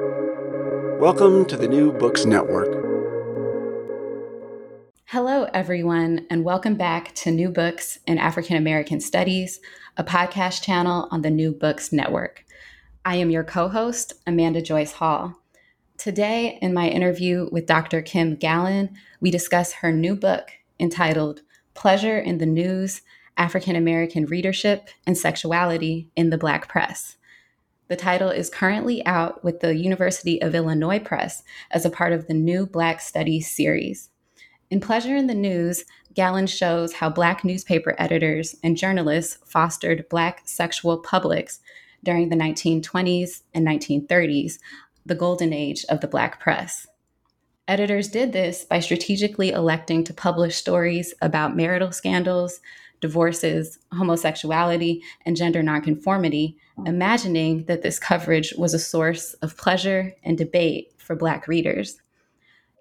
[0.00, 2.66] Welcome to the New Books Network.
[5.04, 9.60] Hello, everyone, and welcome back to New Books in African American Studies,
[9.96, 12.44] a podcast channel on the New Books Network.
[13.04, 15.40] I am your co host, Amanda Joyce Hall.
[15.96, 18.02] Today, in my interview with Dr.
[18.02, 20.50] Kim Gallon, we discuss her new book
[20.80, 21.42] entitled
[21.74, 23.02] Pleasure in the News
[23.36, 27.16] African American Readership and Sexuality in the Black Press.
[27.88, 32.26] The title is currently out with the University of Illinois Press as a part of
[32.26, 34.08] the new Black Studies series.
[34.70, 35.84] In Pleasure in the News,
[36.14, 41.60] Gallon shows how Black newspaper editors and journalists fostered Black sexual publics
[42.02, 44.58] during the 1920s and 1930s,
[45.04, 46.86] the golden age of the Black press.
[47.68, 52.60] Editors did this by strategically electing to publish stories about marital scandals,
[53.04, 60.38] divorces, homosexuality, and gender nonconformity, imagining that this coverage was a source of pleasure and
[60.38, 62.00] debate for Black readers.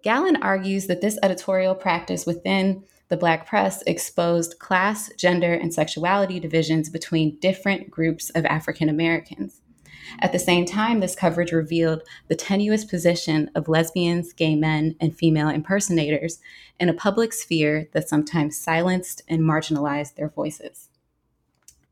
[0.02, 6.40] Gallon argues that this editorial practice within the Black press exposed class, gender, and sexuality
[6.40, 9.60] divisions between different groups of African Americans.
[10.20, 15.16] At the same time, this coverage revealed the tenuous position of lesbians, gay men, and
[15.16, 16.40] female impersonators
[16.80, 20.90] in a public sphere that sometimes silenced and marginalized their voices.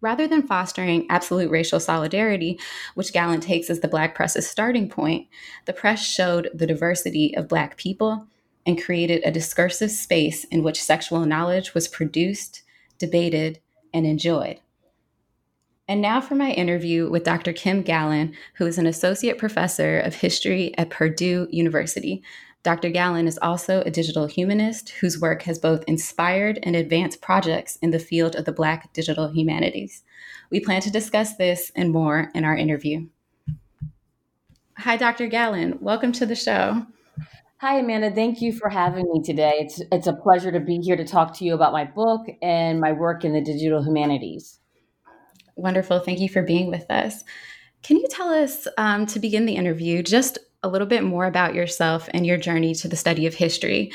[0.02, 2.60] Rather than fostering absolute racial solidarity,
[2.96, 5.28] which Gallon takes as the Black press's starting point,
[5.66, 8.28] the press showed the diversity of Black people
[8.66, 12.64] and created a discursive space in which sexual knowledge was produced,
[12.98, 13.60] debated,
[13.94, 14.60] and enjoyed.
[15.92, 17.52] And now for my interview with Dr.
[17.52, 22.24] Kim Gallon, who is an associate professor of history at Purdue University.
[22.64, 22.90] Dr.
[22.92, 27.92] Gallon is also a digital humanist whose work has both inspired and advanced projects in
[27.92, 30.04] the field of the Black digital humanities.
[30.50, 33.08] We plan to discuss this and more in our interview.
[34.78, 35.28] Hi, Dr.
[35.28, 35.78] Gallon.
[35.82, 36.86] Welcome to the show.
[37.58, 38.12] Hi, Amanda.
[38.12, 39.56] Thank you for having me today.
[39.58, 42.80] It's, it's a pleasure to be here to talk to you about my book and
[42.80, 44.61] my work in the digital humanities.
[45.56, 46.00] Wonderful.
[46.00, 47.24] Thank you for being with us.
[47.84, 51.56] Can you tell us, um, to begin the interview, just a little bit more about
[51.56, 53.92] yourself and your journey to the study of history?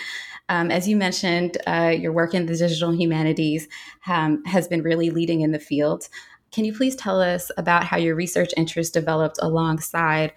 [0.49, 3.69] Um, as you mentioned, uh, your work in the digital humanities
[4.07, 6.09] um, has been really leading in the field.
[6.53, 10.33] Can you please tell us about how your research interests developed alongside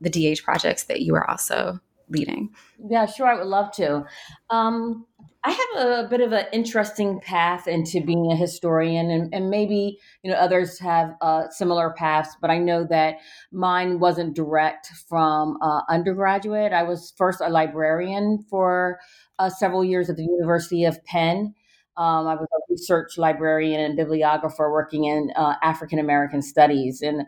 [0.00, 2.50] the DH projects that you are also leading?
[2.88, 3.26] Yeah, sure.
[3.26, 4.04] I would love to.
[4.50, 5.06] Um,
[5.44, 9.98] I have a, bit of an interesting path into being a historian, and, and maybe
[10.22, 13.16] you know others have uh, similar paths, but I know that
[13.50, 16.72] mine wasn't direct from uh, undergraduate.
[16.72, 19.00] I was first a librarian for
[19.40, 21.54] uh, several years at the University of Penn.
[21.96, 27.22] Um, I was a research librarian and bibliographer working in uh, African American studies, and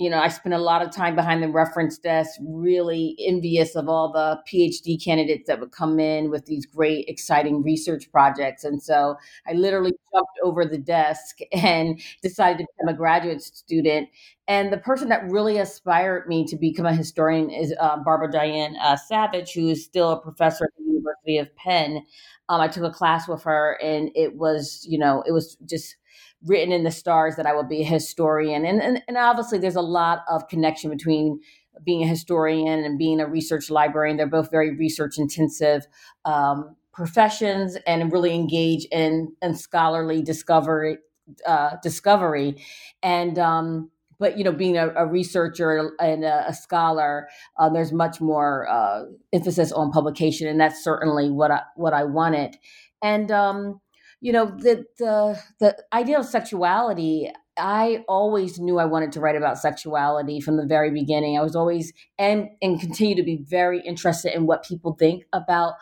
[0.00, 3.86] you know, I spent a lot of time behind the reference desk, really envious of
[3.86, 8.64] all the PhD candidates that would come in with these great, exciting research projects.
[8.64, 9.16] And so
[9.46, 14.08] I literally jumped over the desk and decided to become a graduate student.
[14.48, 18.76] And the person that really inspired me to become a historian is uh, Barbara Dianne
[18.80, 22.06] uh, Savage, who is still a professor at the University of Penn.
[22.48, 25.96] Um, I took a class with her, and it was, you know, it was just
[26.44, 28.64] written in the stars that I will be a historian.
[28.64, 31.40] And, and, and obviously, there's a lot of connection between
[31.84, 34.16] being a historian and being a research librarian.
[34.16, 35.86] They're both very research intensive
[36.24, 40.98] um, professions and really engage in, in scholarly discovery.
[41.46, 42.60] Uh, discovery
[43.04, 47.92] and um, but you know being a, a researcher and a, a scholar uh, there's
[47.92, 52.56] much more uh, emphasis on publication and that's certainly what i what i wanted
[53.00, 53.80] and um,
[54.20, 59.36] you know the the the idea of sexuality i always knew i wanted to write
[59.36, 61.38] about sexuality from the very beginning.
[61.38, 65.74] I was always and and continue to be very interested in what people think about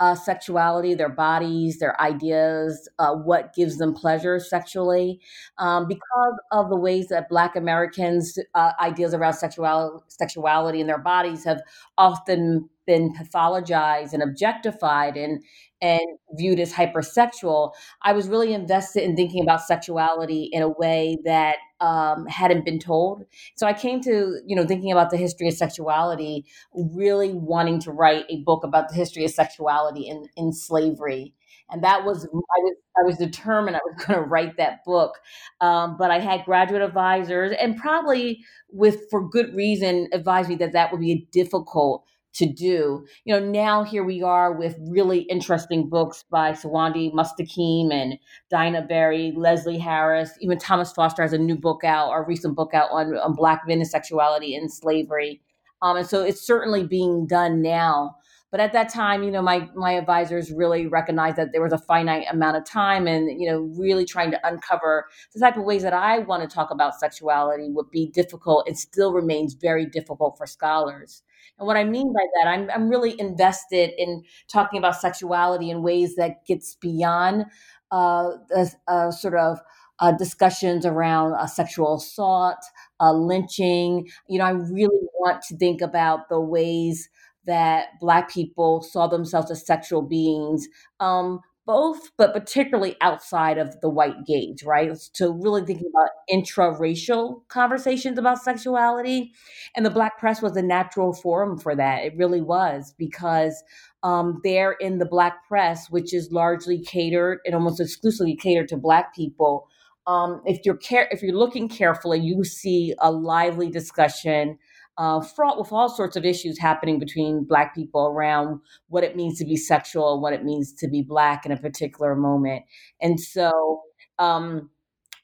[0.00, 5.20] uh, sexuality, their bodies, their ideas, uh, what gives them pleasure sexually,
[5.58, 10.98] um, because of the ways that Black Americans' uh, ideas around sexuality, sexuality and their
[10.98, 11.62] bodies have
[11.96, 15.42] often been pathologized and objectified and
[15.82, 16.00] and
[16.32, 17.72] viewed as hypersexual,
[18.02, 22.78] I was really invested in thinking about sexuality in a way that um, hadn't been
[22.78, 23.24] told.
[23.56, 27.92] So I came to, you know, thinking about the history of sexuality, really wanting to
[27.92, 31.34] write a book about the history of sexuality in, in slavery.
[31.70, 35.18] And that was I was I was determined I was going to write that book,
[35.60, 40.72] um, but I had graduate advisors, and probably with for good reason, advised me that
[40.72, 42.04] that would be a difficult
[42.36, 43.06] to do.
[43.24, 48.18] You know, now here we are with really interesting books by Sowande Mustakeem and
[48.50, 52.74] Daina Berry, Leslie Harris, even Thomas Foster has a new book out, or recent book
[52.74, 55.40] out on, on Black men and sexuality and slavery.
[55.82, 58.16] Um, and so it's certainly being done now.
[58.52, 61.78] But at that time, you know, my my advisors really recognized that there was a
[61.78, 65.82] finite amount of time, and you know, really trying to uncover the type of ways
[65.82, 70.38] that I want to talk about sexuality would be difficult and still remains very difficult
[70.38, 71.22] for scholars.
[71.58, 75.82] And what I mean by that, I'm I'm really invested in talking about sexuality in
[75.82, 77.46] ways that gets beyond
[77.90, 79.58] uh, the uh, sort of
[80.00, 82.58] uh, discussions around uh, sexual assault,
[83.00, 84.08] uh, lynching.
[84.28, 87.08] You know, I really want to think about the ways
[87.46, 90.66] that Black people saw themselves as sexual beings,
[91.00, 94.92] um, both, but particularly outside of the white gaze, right?
[95.14, 99.32] To really thinking about intra-racial conversations about sexuality.
[99.74, 102.04] And the Black press was a natural forum for that.
[102.04, 103.62] It really was, because
[104.02, 108.76] um, there in the Black press, which is largely catered and almost exclusively catered to
[108.76, 109.66] Black people,
[110.06, 114.56] um, if you're care- if you're looking carefully, you see a lively discussion
[114.98, 119.38] uh, fraught with all sorts of issues happening between Black people around what it means
[119.38, 122.64] to be sexual what it means to be Black in a particular moment.
[123.00, 123.82] And so,
[124.18, 124.70] um,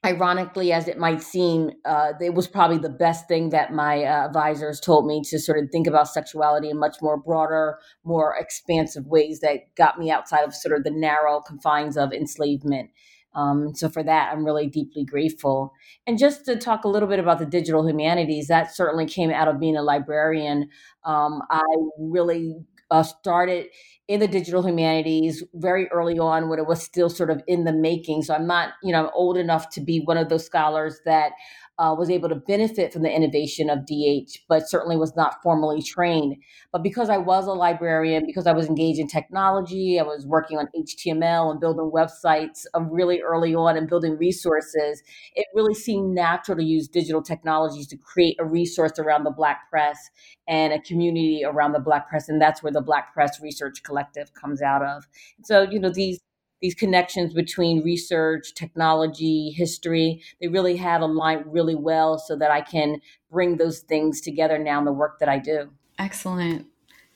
[0.04, 4.26] ironically, as it might seem, uh, it was probably the best thing that my uh,
[4.26, 9.06] advisors told me to sort of think about sexuality in much more broader, more expansive
[9.06, 12.90] ways that got me outside of sort of the narrow confines of enslavement.
[13.34, 15.72] Um, so for that, I'm really deeply grateful.
[16.06, 19.48] And just to talk a little bit about the digital humanities, that certainly came out
[19.48, 20.68] of being a librarian.
[21.04, 21.62] Um, I
[21.98, 22.56] really
[22.90, 23.68] uh, started
[24.06, 27.72] in the digital humanities very early on when it was still sort of in the
[27.72, 28.22] making.
[28.22, 31.32] So I'm not, you know, I'm old enough to be one of those scholars that
[31.78, 35.82] uh, was able to benefit from the innovation of DH, but certainly was not formally
[35.82, 36.36] trained.
[36.70, 40.58] But because I was a librarian, because I was engaged in technology, I was working
[40.58, 45.02] on HTML and building websites really early on and building resources,
[45.34, 49.70] it really seemed natural to use digital technologies to create a resource around the Black
[49.70, 50.10] press
[50.48, 52.28] and a community around the Black press.
[52.28, 55.06] And that's where the Black Press Research Collective comes out of.
[55.42, 56.20] So, you know, these
[56.62, 62.62] these connections between research, technology, history, they really have aligned really well so that I
[62.62, 63.00] can
[63.30, 65.70] bring those things together now in the work that I do.
[65.98, 66.66] Excellent.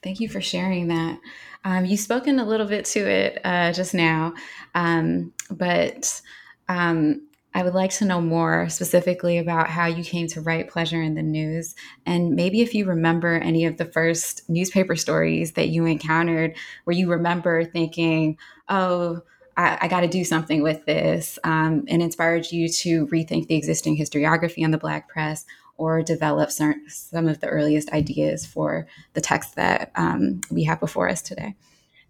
[0.03, 1.19] Thank you for sharing that.
[1.65, 4.35] Um, you've spoken a little bit to it uh, just now,
[4.75, 6.21] um, but
[6.69, 11.01] um, I would like to know more specifically about how you came to write Pleasure
[11.01, 15.69] in the News, and maybe if you remember any of the first newspaper stories that
[15.69, 16.55] you encountered
[16.85, 18.37] where you remember thinking,
[18.69, 19.23] oh,
[19.57, 23.57] I, I got to do something with this um, and inspired you to rethink the
[23.57, 25.45] existing historiography on the Black press
[25.79, 30.81] or develop some, some of the earliest ideas for the text that um, we have
[30.81, 31.55] before us today?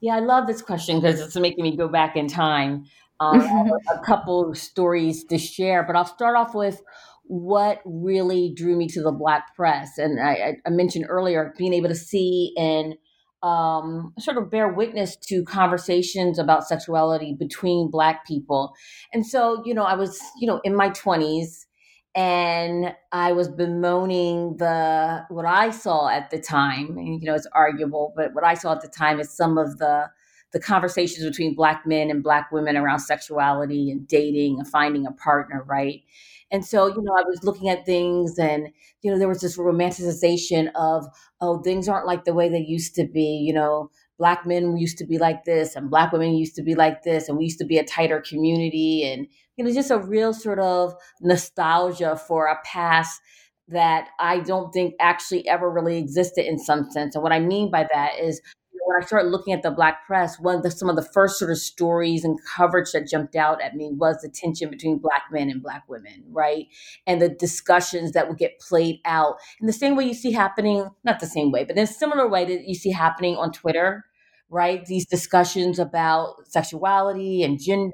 [0.00, 2.84] Yeah, I love this question because it's making me go back in time.
[3.19, 3.40] Um,
[3.93, 6.81] a couple stories to share, but I'll start off with
[7.25, 9.98] what really drew me to the Black press.
[9.98, 12.94] And I, I mentioned earlier being able to see and
[13.42, 18.74] um, sort of bear witness to conversations about sexuality between Black people.
[19.12, 21.66] And so, you know, I was, you know, in my 20s
[22.14, 26.96] and I was bemoaning the what I saw at the time.
[26.96, 29.78] And, you know, it's arguable, but what I saw at the time is some of
[29.78, 30.08] the
[30.52, 35.12] the conversations between black men and black women around sexuality and dating and finding a
[35.12, 36.02] partner, right?
[36.50, 38.69] And so, you know, I was looking at things and,
[39.02, 41.06] you know, there was this romanticization of,
[41.40, 43.43] oh, things aren't like the way they used to be.
[43.44, 46.74] You know, black men used to be like this and black women used to be
[46.74, 49.26] like this and we used to be a tighter community and,
[49.56, 53.20] you know, just a real sort of nostalgia for a past
[53.69, 57.15] that I don't think actually ever really existed in some sense.
[57.17, 58.41] And what I mean by that is
[58.86, 61.38] when I started looking at the Black press, one of the, some of the first
[61.40, 65.24] sort of stories and coverage that jumped out at me was the tension between Black
[65.32, 66.66] men and Black women, right?
[67.05, 70.88] And the discussions that would get played out in the same way you see happening,
[71.02, 74.05] not the same way, but in a similar way that you see happening on Twitter,
[74.48, 74.86] right?
[74.86, 77.93] These discussions about sexuality and gender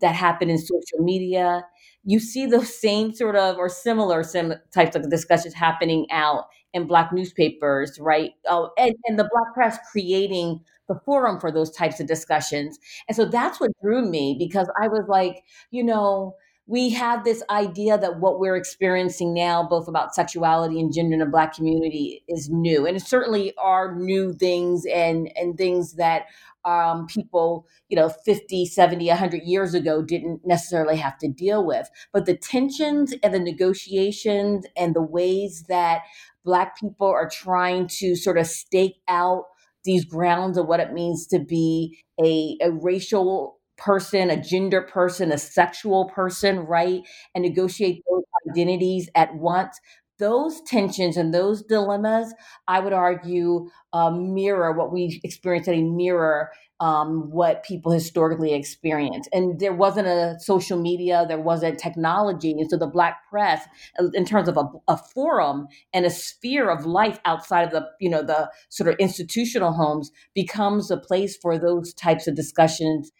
[0.00, 1.66] that happen in social media.
[2.04, 6.44] You see those same sort of or similar sim- types of discussions happening out
[6.76, 8.32] in black newspapers, right?
[8.48, 12.78] Oh, and, and the black press creating the forum for those types of discussions.
[13.08, 16.36] And so that's what drew me because I was like, you know,
[16.68, 21.20] we have this idea that what we're experiencing now, both about sexuality and gender in
[21.20, 26.24] the Black community, is new, and it certainly are new things and and things that
[26.64, 31.88] um, people, you know, 50, 70, 100 years ago didn't necessarily have to deal with.
[32.12, 36.02] But the tensions and the negotiations and the ways that
[36.46, 39.44] Black people are trying to sort of stake out
[39.84, 45.30] these grounds of what it means to be a, a racial person, a gender person,
[45.30, 47.02] a sexual person, right?
[47.34, 49.78] And negotiate those identities at once
[50.18, 52.32] those tensions and those dilemmas,
[52.68, 56.50] I would argue, uh, mirror what we experience at a mirror
[56.80, 59.28] um, what people historically experience.
[59.32, 62.52] And there wasn't a social media, there wasn't technology.
[62.52, 63.66] And so the Black press,
[63.98, 67.86] uh, in terms of a, a, forum and a sphere of life outside of the,
[68.00, 73.10] you know, the sort of institutional homes becomes a place for those types of discussions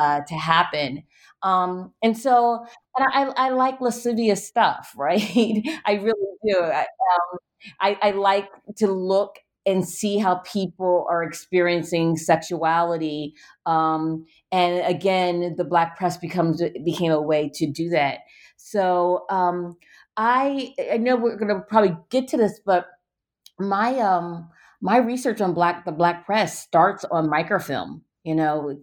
[0.00, 1.02] uh, to happen.
[1.42, 2.64] Um, and so
[2.96, 5.62] and I, I like lascivious stuff, right?
[5.84, 6.14] I really
[6.46, 6.60] do.
[6.60, 7.38] I, um,
[7.80, 13.34] I, I like to look and see how people are experiencing sexuality.
[13.66, 18.20] Um, and again, the Black press becomes became a way to do that.
[18.56, 19.76] So um,
[20.16, 22.86] I I know we're going to probably get to this, but
[23.58, 24.48] my um
[24.80, 28.02] my research on black the Black press starts on microfilm.
[28.24, 28.78] You know,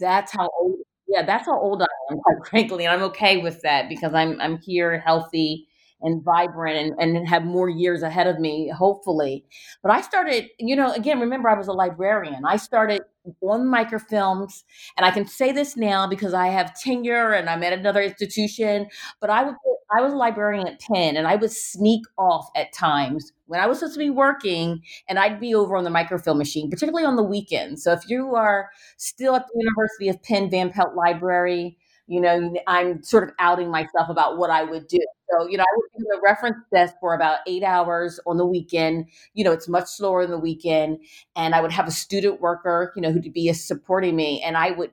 [0.00, 0.76] that's how old.
[1.08, 4.40] Yeah, that's how old I am, quite frankly, and I'm okay with that because I'm
[4.40, 5.66] I'm here, healthy,
[6.02, 9.44] and vibrant and, and have more years ahead of me, hopefully.
[9.82, 12.44] But I started, you know, again, remember I was a librarian.
[12.44, 13.02] I started
[13.42, 14.64] on microfilms,
[14.96, 18.86] and I can say this now because I have tenure and I'm at another institution.
[19.20, 19.54] But I was
[19.92, 23.66] I was a librarian at Penn, and I would sneak off at times when I
[23.66, 27.16] was supposed to be working, and I'd be over on the microfilm machine, particularly on
[27.16, 27.82] the weekends.
[27.82, 31.76] So if you are still at the University of Penn Van Pelt Library,
[32.10, 34.98] you know, I'm sort of outing myself about what I would do.
[35.30, 38.44] So, you know, I would be the reference desk for about eight hours on the
[38.44, 39.06] weekend.
[39.32, 40.98] You know, it's much slower in the weekend.
[41.36, 44.42] And I would have a student worker, you know, who'd be supporting me.
[44.42, 44.90] And I would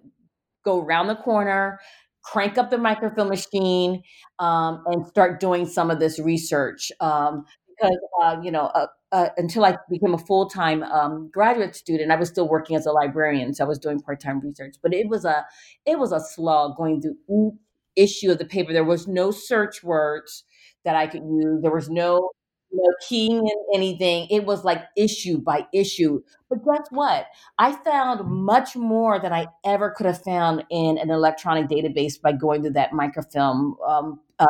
[0.64, 1.80] go around the corner,
[2.24, 4.04] crank up the microfilm machine,
[4.38, 6.92] um, and start doing some of this research.
[7.00, 11.76] Um, because, uh, you know, uh, uh, until I became a full time um, graduate
[11.76, 14.76] student, I was still working as a librarian, so I was doing part time research.
[14.82, 15.46] But it was a
[15.86, 17.58] it was a slog going through
[17.98, 18.72] issue of the paper.
[18.72, 20.44] There was no search words
[20.86, 21.62] that I could use.
[21.62, 22.32] There was no,
[22.72, 24.28] no keying in anything.
[24.30, 26.22] It was like issue by issue.
[26.50, 27.26] But guess what?
[27.58, 32.32] I found much more than I ever could have found in an electronic database by
[32.32, 34.46] going to that microfilm um, uh,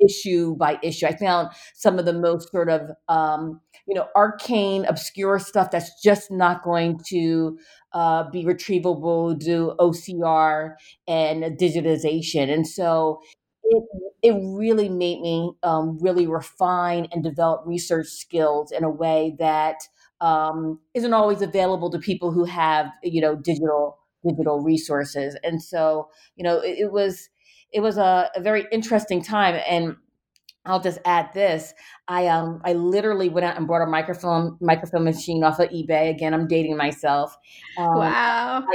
[0.00, 1.06] issue by issue.
[1.06, 3.60] I found some of the most sort of um,
[3.90, 7.58] you know arcane, obscure stuff that's just not going to
[7.92, 10.76] uh, be retrievable, do OCR
[11.08, 13.20] and digitization, and so
[13.64, 13.84] it
[14.22, 19.76] it really made me um, really refine and develop research skills in a way that
[20.20, 26.08] um, not always available to people who have you know digital digital resources, and so
[26.36, 27.28] you know it, it was
[27.72, 29.60] it was a, a very interesting time.
[29.68, 29.96] And
[30.66, 31.72] I'll just add this.
[32.08, 36.10] I um I literally went out and bought a microfilm microfilm machine off of eBay.
[36.10, 37.36] Again, I'm dating myself.
[37.78, 38.66] Um, wow.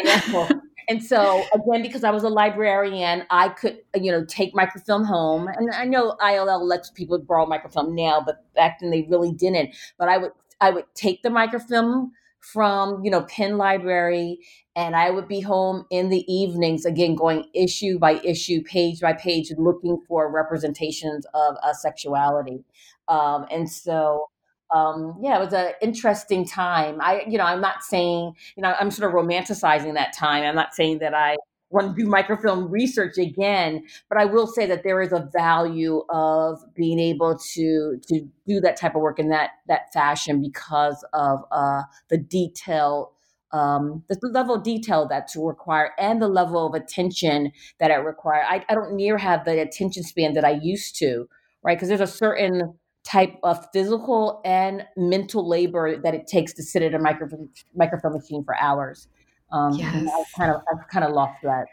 [0.90, 5.48] and so again, because I was a librarian, I could you know take microfilm home.
[5.48, 9.76] And I know ILL lets people borrow microfilm now, but back then they really didn't.
[9.98, 12.14] But I would I would take the microfilm
[12.52, 14.40] from you know Penn Library,
[14.76, 19.14] and I would be home in the evenings again, going issue by issue, page by
[19.14, 22.64] page, looking for representations of uh, sexuality.
[23.08, 24.30] Um, and so,
[24.74, 27.00] um, yeah, it was an interesting time.
[27.02, 30.44] I, you know, I'm not saying, you know, I'm sort of romanticizing that time.
[30.44, 31.38] I'm not saying that I
[31.82, 36.60] to do microfilm research again, but I will say that there is a value of
[36.76, 41.40] being able to to do that type of work in that that fashion because of
[41.52, 43.12] uh, the detail.
[43.52, 48.46] Um, the level of detail that's required and the level of attention that it requires.
[48.50, 51.30] I, I don't near have the attention span that I used to,
[51.64, 51.78] right?
[51.78, 52.74] Because there's a certain
[53.06, 58.14] type of physical and mental labor that it takes to sit at a microfilm, microfilm
[58.14, 59.08] machine for hours.
[59.52, 59.96] Um, yes.
[59.96, 61.66] I've kind of I've kind of lost that.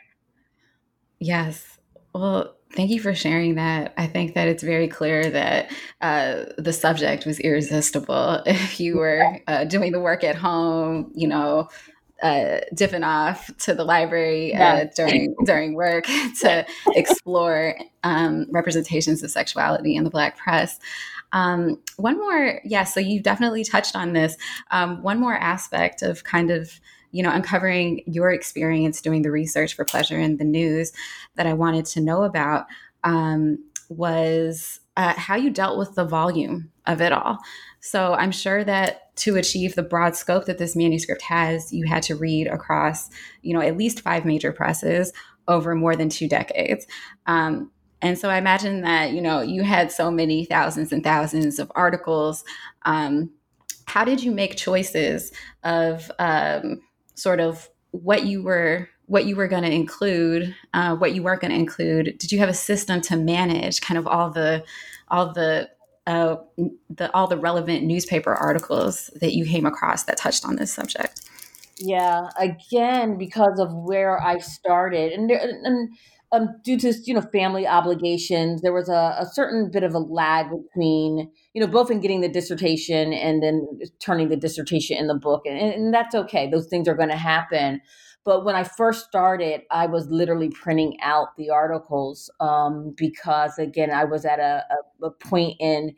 [1.19, 1.79] Yes.
[2.15, 3.95] Well, thank you for sharing that.
[3.97, 8.43] I think that it's very clear that uh, the subject was irresistible.
[8.47, 11.69] If you were uh, doing the work at home, you know,
[12.23, 16.05] uh, dipping off to the library uh, during during work
[16.41, 16.65] to
[16.95, 20.79] explore um, representations of sexuality in the Black press.
[21.33, 22.85] Um, one more, yeah.
[22.85, 24.37] So you definitely touched on this.
[24.71, 26.81] Um, one more aspect of kind of
[27.13, 30.93] you know, uncovering your experience doing the research for Pleasure in the News
[31.37, 32.67] that I wanted to know about
[33.05, 37.39] um, was uh, how you dealt with the volume of it all.
[37.81, 42.03] So I'm sure that to achieve the broad scope that this manuscript has, you had
[42.05, 43.11] to read across,
[43.43, 45.13] you know, at least five major presses
[45.49, 46.87] over more than two decades.
[47.27, 51.59] Um, and so I imagine that, you know, you had so many thousands and thousands
[51.59, 52.45] of articles.
[52.85, 53.31] Um,
[53.87, 56.81] how did you make choices of um,
[57.15, 61.43] sort of what you were what you were going to include, uh, what you weren't
[61.43, 62.17] going to include.
[62.19, 64.65] Did you have a system to manage kind of all the
[65.09, 65.69] all the
[66.07, 66.37] uh,
[66.91, 71.29] the, all the relevant newspaper articles that you came across that touched on this subject?
[71.77, 75.91] Yeah, again, because of where I started, and, and
[76.33, 79.99] um, due to you know family obligations, there was a, a, certain bit of a
[79.99, 83.67] lag between you know both in getting the dissertation and then
[84.01, 86.51] turning the dissertation in the book, and, and that's okay.
[86.51, 87.81] Those things are going to happen.
[88.25, 93.91] But when I first started, I was literally printing out the articles um, because again,
[93.91, 94.65] I was at a,
[95.03, 95.95] a, a point in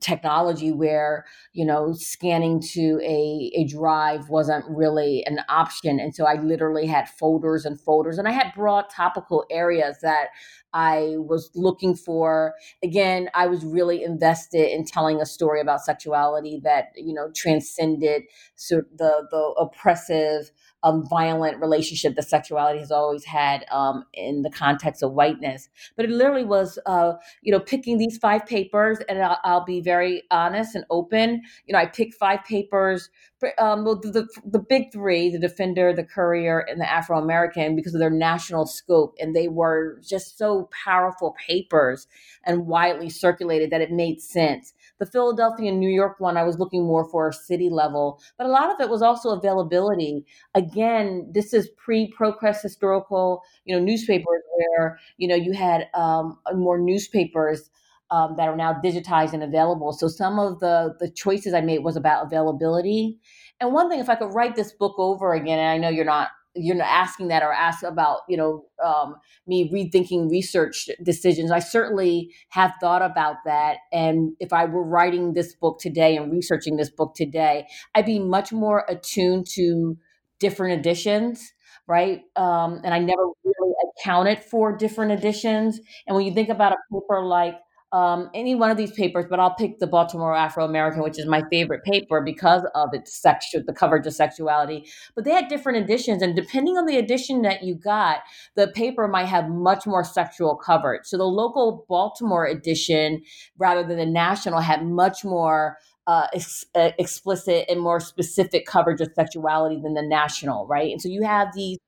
[0.00, 6.24] technology where you know scanning to a, a drive wasn't really an option and so
[6.24, 10.28] i literally had folders and folders and i had broad topical areas that
[10.74, 12.54] i was looking for.
[12.82, 18.22] Again i was really invested in telling a story about sexuality that you know transcended
[18.56, 20.50] so the the oppressive
[20.82, 25.68] um, violent relationship that sexuality has always had um, in the context of whiteness.
[25.96, 29.80] But it literally was, uh, you know, picking these five papers, and I'll, I'll, be
[29.80, 31.42] very honest and open.
[31.66, 33.10] You know, I picked five papers,
[33.58, 37.94] um, the, the, the big three, the Defender, the Courier, and the Afro American, because
[37.94, 42.08] of their national scope, and they were just so powerful papers
[42.44, 44.74] and widely circulated that it made sense.
[45.02, 48.46] The Philadelphia and New York one, I was looking more for a city level, but
[48.46, 50.24] a lot of it was also availability.
[50.54, 56.38] Again, this is pre ProQuest historical, you know, newspapers where you know you had um,
[56.54, 57.68] more newspapers.
[58.12, 59.90] Um, that are now digitized and available.
[59.94, 63.18] So some of the the choices I made was about availability.
[63.58, 66.04] And one thing, if I could write this book over again, and I know you're
[66.04, 69.16] not you're not asking that or ask about you know um,
[69.46, 71.50] me rethinking research decisions.
[71.50, 73.78] I certainly have thought about that.
[73.92, 78.18] And if i were writing this book today and researching this book today i'd be
[78.18, 79.96] much more attuned to
[80.38, 81.52] different editions
[81.88, 82.22] right?
[82.36, 85.80] Um, and i never really accounted for different editions.
[86.06, 87.56] And when you think about a paper like
[87.92, 91.26] um, any one of these papers, but I'll pick the Baltimore Afro American, which is
[91.26, 94.86] my favorite paper because of its sexual, the coverage of sexuality.
[95.14, 98.20] But they had different editions, and depending on the edition that you got,
[98.56, 101.02] the paper might have much more sexual coverage.
[101.04, 103.22] So the local Baltimore edition,
[103.58, 105.76] rather than the national, had much more
[106.06, 110.90] uh, ex- uh, explicit and more specific coverage of sexuality than the national, right?
[110.90, 111.78] And so you have these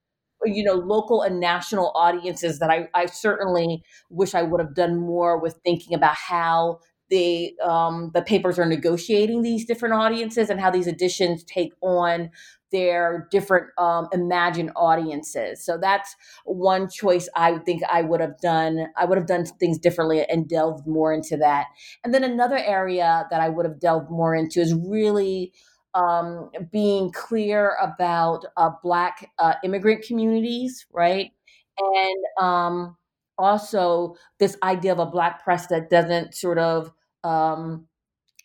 [0.45, 5.01] you know local and national audiences that I, I certainly wish I would have done
[5.01, 6.81] more with thinking about how
[7.11, 12.31] the um, the papers are negotiating these different audiences and how these editions take on
[12.73, 15.65] their different um, imagined audiences.
[15.65, 18.89] So that's one choice I think I would have done.
[18.97, 21.67] I would have done things differently and delved more into that.
[22.03, 25.53] And then another area that I would have delved more into is really
[25.95, 31.31] um, being clear about uh, Black uh, immigrant communities, right?
[31.79, 32.97] And um,
[33.39, 36.93] also this idea of a Black press that doesn't sort of
[37.25, 37.87] um,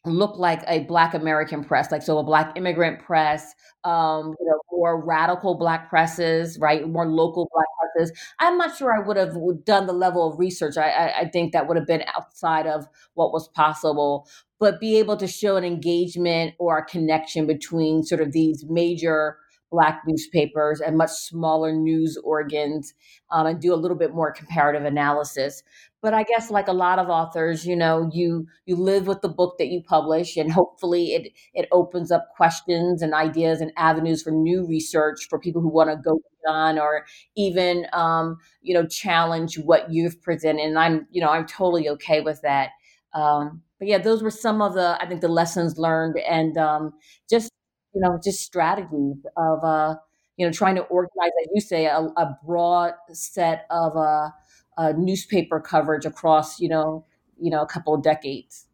[0.06, 4.60] look like a Black American press, like so a Black immigrant press, um, you know,
[4.72, 6.88] more radical Black presses, right?
[6.88, 8.18] More local Black presses.
[8.40, 9.36] I'm not sure I would have
[9.66, 10.78] done the level of research.
[10.78, 12.86] I, I, I think that would have been outside of
[13.16, 14.28] what was possible
[14.60, 19.38] but be able to show an engagement or a connection between sort of these major
[19.72, 22.94] black newspapers and much smaller news organs
[23.32, 25.62] um, and do a little bit more comparative analysis.
[26.02, 29.28] But i guess like a lot of authors you know you you live with the
[29.28, 34.24] book that you publish and hopefully it it opens up questions and ideas and avenues
[34.24, 38.86] for new research for people who want to go beyond or even um, you know
[38.88, 42.70] challenge what you've presented and i'm you know i'm totally okay with that
[43.14, 46.94] um, but yeah, those were some of the I think the lessons learned and um,
[47.30, 47.52] just
[47.94, 49.96] you know just strategies of uh,
[50.38, 54.30] you know trying to organize, as you say, a, a broad set of uh,
[54.78, 57.06] uh, newspaper coverage across you know
[57.40, 58.66] you know a couple of decades.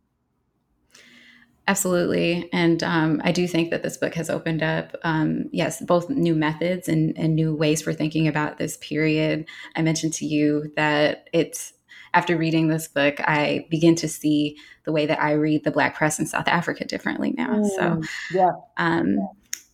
[1.68, 2.48] Absolutely.
[2.54, 6.36] And um, I do think that this book has opened up, um, yes, both new
[6.36, 9.48] methods and, and, new ways for thinking about this period.
[9.76, 11.74] I mentioned to you that it's
[12.16, 15.96] after reading this book, I begin to see the way that I read the Black
[15.96, 17.56] press in South Africa differently now.
[17.56, 18.02] Mm, so,
[18.32, 18.52] yeah.
[18.78, 19.26] Um, yeah.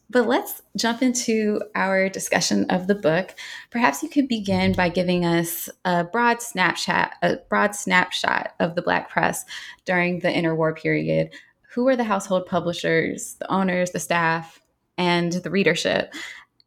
[0.10, 3.34] But let's jump into our discussion of the book.
[3.70, 8.82] Perhaps you could begin by giving us a broad snapshot, a broad snapshot of the
[8.82, 9.46] Black press
[9.86, 11.30] during the interwar period.
[11.74, 14.60] Who were the household publishers, the owners, the staff,
[14.98, 16.14] and the readership?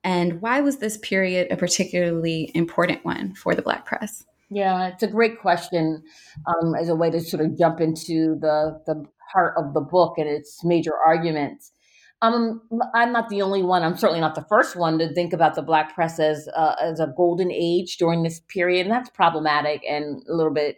[0.02, 4.24] And why was this period a particularly important one for the Black press?
[4.54, 6.04] Yeah, it's a great question
[6.46, 10.14] um, as a way to sort of jump into the the heart of the book
[10.16, 11.72] and its major arguments.
[12.22, 12.62] Um,
[12.94, 13.82] I'm not the only one.
[13.82, 17.00] I'm certainly not the first one to think about the black press as uh, as
[17.00, 20.76] a golden age during this period, and that's problematic and a little bit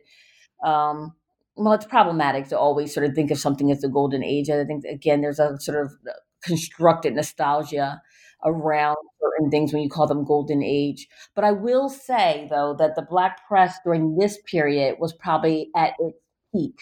[0.64, 1.14] um,
[1.56, 4.48] well, it's problematic to always sort of think of something as the golden age.
[4.50, 5.92] I think again, there's a sort of
[6.42, 8.00] constructed nostalgia
[8.46, 11.08] around certain things when you call them golden age.
[11.34, 15.94] But I will say though that the black press during this period was probably at
[15.98, 16.18] its
[16.54, 16.74] peak.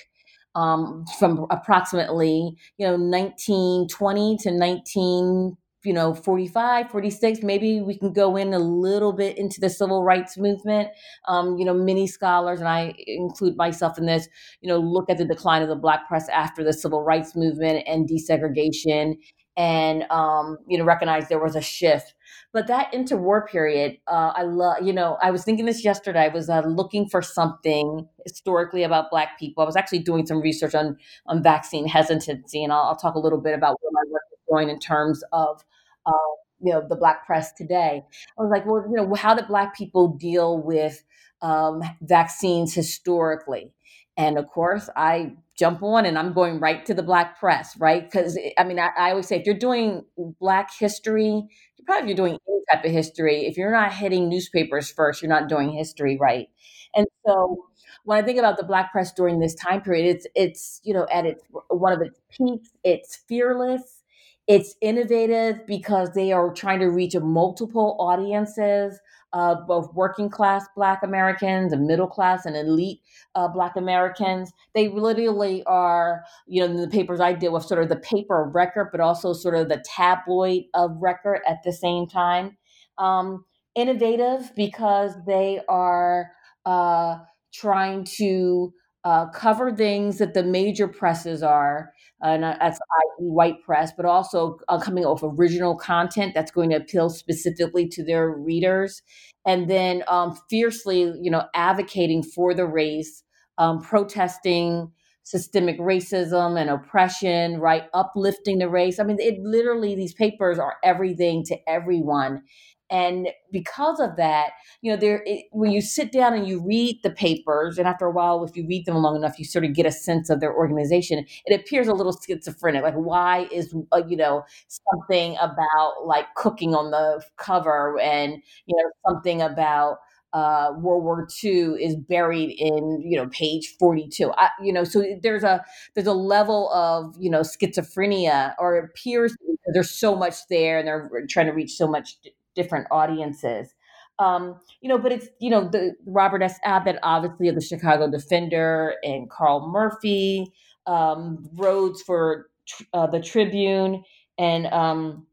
[0.57, 8.13] Um, from approximately you know 1920 to 19 you know 45 46 maybe we can
[8.13, 10.89] go in a little bit into the civil rights movement
[11.29, 14.29] um, you know many scholars and i include myself in this
[14.61, 17.85] you know look at the decline of the black press after the civil rights movement
[17.87, 19.15] and desegregation
[19.57, 22.15] and um, you know recognize there was a shift.
[22.53, 26.29] But that interwar period uh, i love you know i was thinking this yesterday i
[26.29, 29.63] was uh, looking for something historically about black people.
[29.63, 33.19] I was actually doing some research on on vaccine hesitancy and i'll, I'll talk a
[33.19, 35.65] little bit about where my work is going in terms of
[36.07, 36.13] uh,
[36.61, 38.03] you know the black press today.
[38.39, 41.05] I was like well you know how did black people deal with
[41.43, 43.73] um, vaccines historically?
[44.17, 48.05] And of course i jump on and i'm going right to the black press right?
[48.05, 50.05] Because i mean I, I, always say if you're doing
[50.41, 51.43] black history
[51.87, 55.49] probably you're doing any type of history if you're not hitting newspapers first you're not
[55.49, 56.49] doing history right.
[56.95, 57.67] And so
[58.05, 61.07] when i think about the black press during this time period it's it's you know
[61.13, 64.03] at its one of its peaks it's fearless
[64.47, 69.01] it's innovative because they are trying to reach multiple audiences,
[69.35, 73.01] uh, both working class Black Americans and middle class and elite
[73.35, 74.53] uh, Black Americans.
[74.75, 78.91] They literally are, you know, the papers I deal with, sort of the paper record,
[78.93, 82.57] but also sort of the tabloid of record at the same time.
[82.97, 83.45] Um,
[83.75, 86.31] innovative because they are
[86.65, 87.17] uh,
[87.53, 88.73] trying to
[89.05, 93.25] uh, cover things that the major presses are, and that's i.e.
[93.25, 98.03] white press, but also uh, coming with original content that's going to appeal specifically to
[98.05, 99.03] their readers,
[99.47, 103.23] and then um, fiercely, you know, advocating for the race,
[103.59, 104.91] um, protesting
[105.25, 107.85] systemic racism and oppression, right?
[107.95, 109.01] Uplifting the race.
[109.01, 112.43] I mean, it literally these papers are everything to everyone,
[112.91, 114.51] and because of that
[114.83, 118.07] you know there it, when you sit down and you read the papers and after
[118.07, 120.41] a while if you read them long enough you sort of get a sense of
[120.41, 126.07] their organization it appears a little schizophrenic like why is uh, you know something about
[126.07, 129.99] like cooking on the cover and you know something about
[130.35, 134.33] uh, World War II is buried in you know page 42.
[134.37, 138.85] I, you know, so there's a there's a level of you know schizophrenia, or it
[138.85, 139.37] appears
[139.73, 142.17] there's so much there, and they're trying to reach so much
[142.55, 143.75] different audiences.
[144.19, 146.59] Um, you know, but it's you know the Robert S.
[146.65, 150.53] Abbott, obviously of the Chicago Defender, and Carl Murphy,
[150.87, 152.47] um, Rhodes for
[152.93, 154.05] uh, the Tribune,
[154.39, 155.27] and um,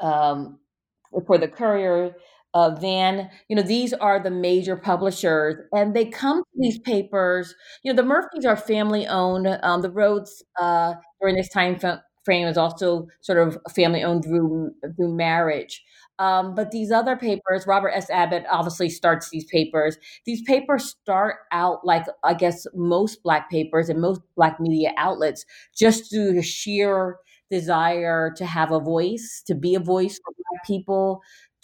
[0.00, 0.58] um,
[1.26, 2.14] for the Courier.
[2.54, 7.54] Uh, Vann, you know, these are the major publishers, and they come to these papers.
[7.84, 9.46] You know, the Murphys are family owned.
[9.62, 11.78] Um, the Rhodes uh, during this time
[12.24, 15.82] frame is also sort of family owned through through marriage.
[16.18, 18.10] Um, but these other papers, Robert S.
[18.10, 19.96] Abbott obviously starts these papers.
[20.26, 25.44] These papers start out like, I guess, most Black papers and most Black media outlets,
[25.76, 27.18] just through the sheer
[27.50, 31.20] desire to have a voice, to be a voice for Black people,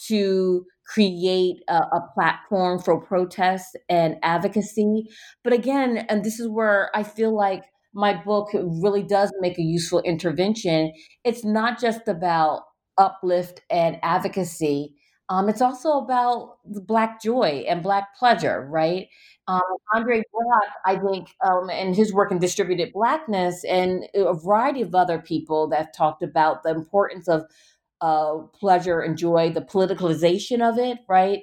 [0.07, 5.09] to create a, a, platform for protest and advocacy.
[5.43, 7.63] But again, and this is where I feel like
[7.93, 10.91] my book really does make a useful intervention.
[11.23, 12.63] It's not just about
[12.97, 14.95] uplift and advocacy.
[15.29, 19.07] Um, it's also about Black joy and Black pleasure, right?
[19.47, 19.61] Um,
[19.93, 24.93] Andre Brock, I think, um, and his work in distributed Blackness, and a variety of
[24.93, 27.43] other people that have talked about the importance of
[28.01, 31.41] uh, pleasure and joy, the politicalization of it, right?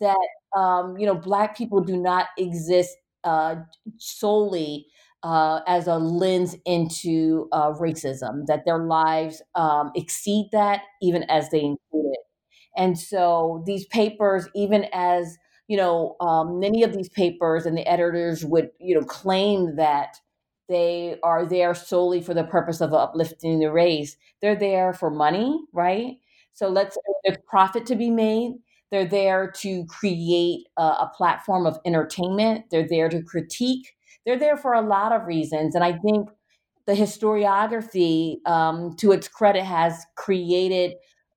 [0.00, 3.56] That um, you know, Black people do not exist uh,
[3.98, 4.86] solely
[5.24, 11.50] uh, as a lens into uh, racism, that their lives um, exceed that even as
[11.50, 12.20] they include it.
[12.76, 15.36] And so these papers, even as
[15.68, 20.16] you know, um, many of these papers and the editors would you know claim that
[20.68, 24.16] they are there solely for the purpose of uplifting the race.
[24.42, 26.16] They're there for money, right?
[26.54, 28.52] So let's there's profit to be made.
[28.90, 32.66] They're there to create a, a platform of entertainment.
[32.70, 33.93] They're there to critique
[34.24, 35.74] they're there for a lot of reasons.
[35.74, 36.28] And I think
[36.86, 40.94] the historiography, um, to its credit, has created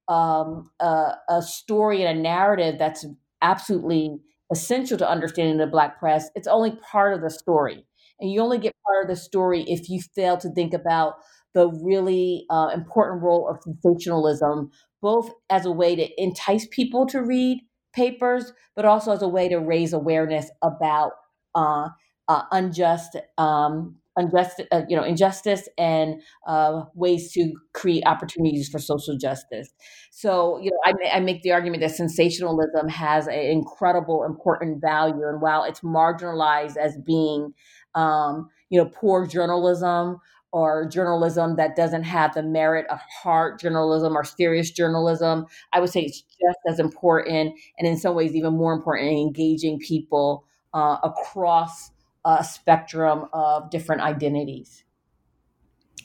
[0.08, 3.06] um, a, a, story and a narrative that's
[3.42, 4.18] absolutely
[4.52, 6.30] essential to understanding the Black press.
[6.36, 7.86] It's only part of the story.
[8.20, 11.16] And you only get part of the story if you fail to think about
[11.54, 14.70] the really uh, important role of sensationalism,
[15.02, 17.60] both as a way to entice people to read
[17.94, 21.12] papers, but also as a way to raise awareness about
[21.56, 21.90] uh,
[22.28, 28.80] uh, unjust um, unjust, uh, you know, injustice and uh, ways to create opportunities for
[28.80, 29.70] social justice.
[30.12, 35.28] So, you know, I, I make the argument that sensationalism has an incredible, important value,
[35.28, 37.54] and while it's marginalized as being,
[37.96, 40.18] um, you know, poor journalism
[40.52, 45.92] or journalism that doesn't have the merit of hard journalism or serious journalism, I would
[45.92, 50.46] say it's just as important, and in some ways even more important, in engaging people
[50.74, 51.92] uh, across
[52.28, 54.84] a spectrum of different identities.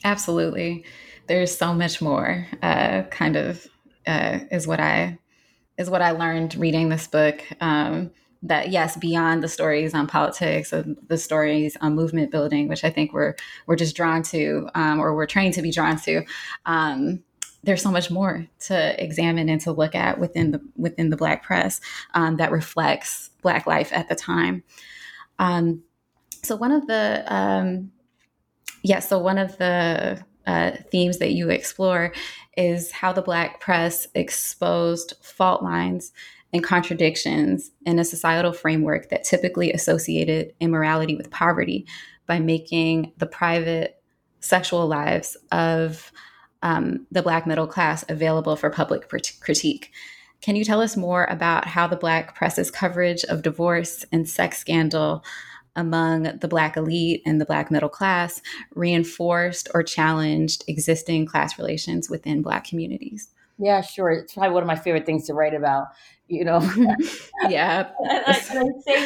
[0.03, 0.85] Absolutely.
[1.27, 3.67] There's so much more, uh, kind of,
[4.07, 5.19] uh, is what I
[5.77, 7.41] is what I learned reading this book.
[7.59, 8.11] Um,
[8.43, 12.89] that yes, beyond the stories on politics, and the stories on movement building, which I
[12.89, 13.35] think we're
[13.67, 16.25] we're just drawn to, um, or we're trained to be drawn to.
[16.65, 17.23] Um,
[17.63, 21.43] there's so much more to examine and to look at within the within the Black
[21.43, 21.79] press
[22.13, 24.63] um, that reflects Black life at the time.
[25.39, 25.83] Um,
[26.43, 27.91] so one of the um,
[28.83, 32.13] yeah, so one of the uh, themes that you explore
[32.57, 36.11] is how the Black press exposed fault lines
[36.51, 41.87] and contradictions in a societal framework that typically associated immorality with poverty
[42.27, 44.01] by making the private
[44.41, 46.11] sexual lives of
[46.61, 49.91] um, the Black middle class available for public critique.
[50.41, 54.57] Can you tell us more about how the Black press's coverage of divorce and sex
[54.57, 55.23] scandal
[55.75, 58.41] among the Black elite and the Black middle class
[58.75, 63.29] reinforced or challenged existing class relations within Black communities?
[63.57, 64.11] Yeah, sure.
[64.11, 65.87] It's probably one of my favorite things to write about,
[66.27, 66.59] you know.
[67.49, 67.89] yeah.
[67.99, 69.05] and, I, and I say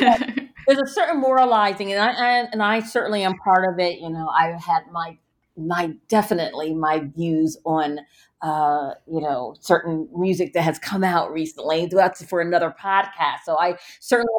[0.00, 4.00] that, there's a certain moralizing, and I, and I certainly am part of it.
[4.00, 5.18] You know, I've had my
[5.56, 8.00] my definitely my views on
[8.42, 11.86] uh, you know certain music that has come out recently.
[11.86, 13.40] That's for another podcast.
[13.44, 14.32] So I certainly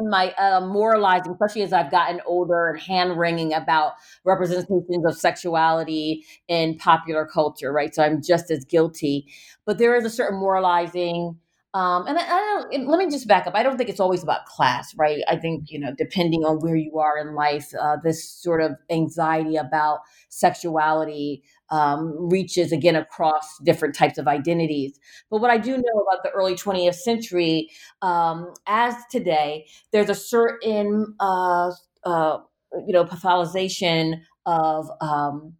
[0.00, 3.92] my uh, moralizing, especially as I've gotten older and hand wringing about
[4.24, 7.72] representations of sexuality in popular culture.
[7.72, 9.26] Right, so I'm just as guilty.
[9.64, 11.38] But there is a certain moralizing
[11.74, 12.86] um, and I, I don't.
[12.86, 13.54] Let me just back up.
[13.54, 15.22] I don't think it's always about class, right?
[15.26, 18.72] I think you know, depending on where you are in life, uh, this sort of
[18.90, 21.42] anxiety about sexuality
[21.72, 25.00] um, reaches again across different types of identities.
[25.30, 27.70] But what I do know about the early 20th century,
[28.02, 31.72] um, as today, there's a certain uh,
[32.04, 32.38] uh,
[32.86, 35.54] you know pathologization of um,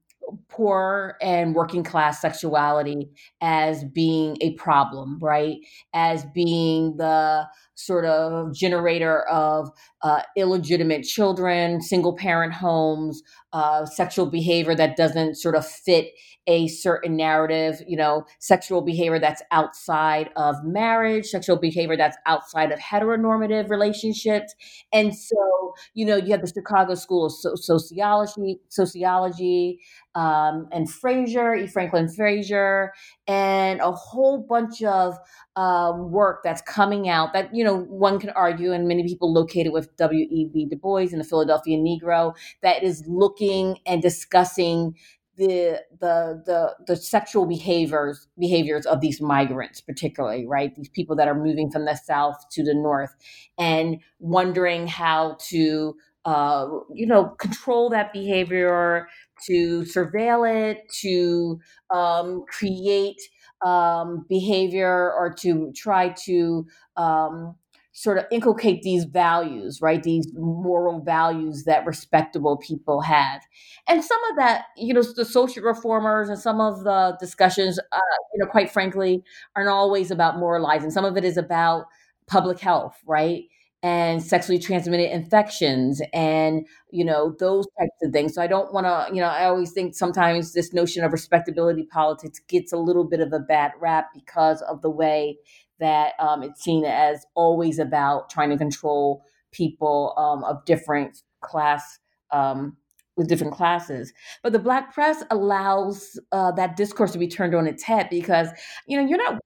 [0.49, 5.57] poor and working class sexuality as being a problem, right?
[5.95, 9.71] As being the sort of generator of
[10.03, 16.13] uh, illegitimate children, single parent homes, uh, sexual behavior that doesn't sort of fit
[16.47, 22.73] a certain narrative, you know, sexual behavior that's outside of marriage, sexual behavior that's outside
[22.73, 24.55] of heteronormative relationships.
[24.93, 29.81] And so, you know, you have the Chicago School of so- Sociology, sociology,
[30.15, 31.67] um, and Frazier, E.
[31.67, 32.93] Franklin Frazier,
[33.27, 35.17] and a whole bunch of
[35.57, 39.73] um, work that's coming out that, you know, one can argue, and many people located
[39.73, 40.67] with W.E.B.
[40.71, 44.95] Du Bois and the Philadelphia Negro, that is looking and discussing
[45.37, 51.27] the the the the sexual behaviors behaviors of these migrants particularly right these people that
[51.27, 53.15] are moving from the south to the north
[53.59, 59.09] and wondering how to uh, you know control that behavior
[59.47, 61.59] to surveil it to
[61.91, 63.21] um, create
[63.65, 67.55] um, behavior or to try to um,
[67.93, 70.03] sort of inculcate these values, right?
[70.03, 73.43] These moral values that respectable people have.
[73.87, 77.99] And some of that, you know, the social reformers and some of the discussions, uh,
[78.35, 79.23] you know, quite frankly,
[79.55, 80.91] aren't always about moralizing.
[80.91, 81.87] Some of it is about
[82.27, 83.45] public health, right?
[83.83, 88.33] And sexually transmitted infections and, you know, those types of things.
[88.33, 91.83] So I don't want to, you know, I always think sometimes this notion of respectability
[91.93, 95.37] politics gets a little bit of a bad rap because of the way
[95.81, 101.99] that um, it's seen as always about trying to control people um, of different class
[102.31, 102.77] um,
[103.17, 104.13] with different classes.
[104.43, 108.49] But the black press allows uh, that discourse to be turned on its head because
[108.87, 109.39] you know you're not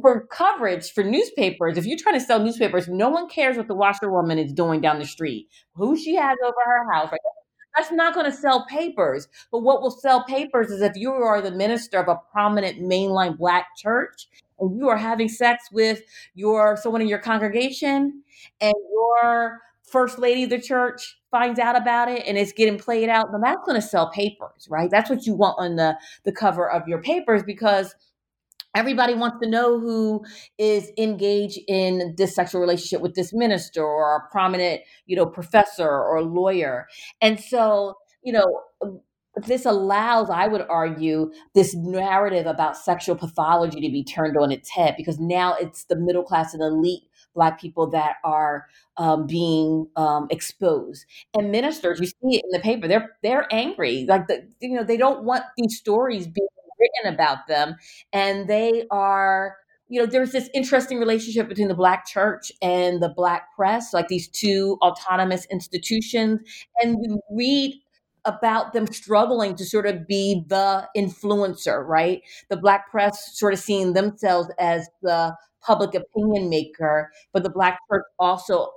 [0.00, 1.76] for coverage for newspapers.
[1.76, 4.98] If you're trying to sell newspapers, no one cares what the washerwoman is doing down
[4.98, 7.10] the street, who she has over her house.
[7.10, 7.20] Right?
[7.76, 9.28] That's not going to sell papers.
[9.52, 13.38] But what will sell papers is if you are the minister of a prominent mainline
[13.38, 14.26] black church
[14.58, 16.02] and you are having sex with
[16.34, 18.22] your someone in your congregation
[18.60, 23.08] and your first lady of the church finds out about it and it's getting played
[23.08, 24.90] out, then that's going to sell papers, right?
[24.90, 27.94] That's what you want on the the cover of your papers because
[28.78, 30.24] everybody wants to know who
[30.56, 35.88] is engaged in this sexual relationship with this minister or a prominent you know professor
[35.88, 36.86] or lawyer.
[37.20, 38.46] And so you know
[39.46, 44.68] this allows i would argue this narrative about sexual pathology to be turned on its
[44.68, 49.86] head because now it's the middle class and elite black people that are um, being
[49.94, 51.06] um, exposed.
[51.34, 54.04] And ministers you see it in the paper they're they're angry.
[54.08, 57.74] Like the, you know they don't want these stories being written about them
[58.12, 59.56] and they are
[59.88, 64.08] you know there's this interesting relationship between the black church and the black press like
[64.08, 66.40] these two autonomous institutions
[66.82, 67.74] and you read
[68.24, 72.20] about them struggling to sort of be the influencer right?
[72.50, 77.78] The black press sort of seeing themselves as the public opinion maker but the black
[77.90, 78.70] church also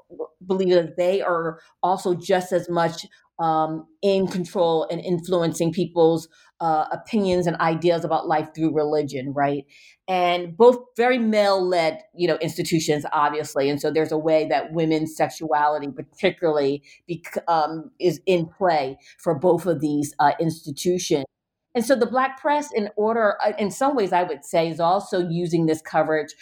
[0.47, 3.05] believe that they are also just as much
[3.41, 6.29] um, in control and influencing people's
[6.61, 9.65] uh, opinions and ideas about life through religion, right?
[10.07, 13.67] And both very male-led, you know, institutions, obviously.
[13.67, 19.33] And so there's a way that women's sexuality, particularly, bec- um, is in play for
[19.33, 21.25] both of these uh, institutions.
[21.73, 24.79] And so the Black press, in order, uh, in some ways, I would say, is
[24.79, 26.35] also using this coverage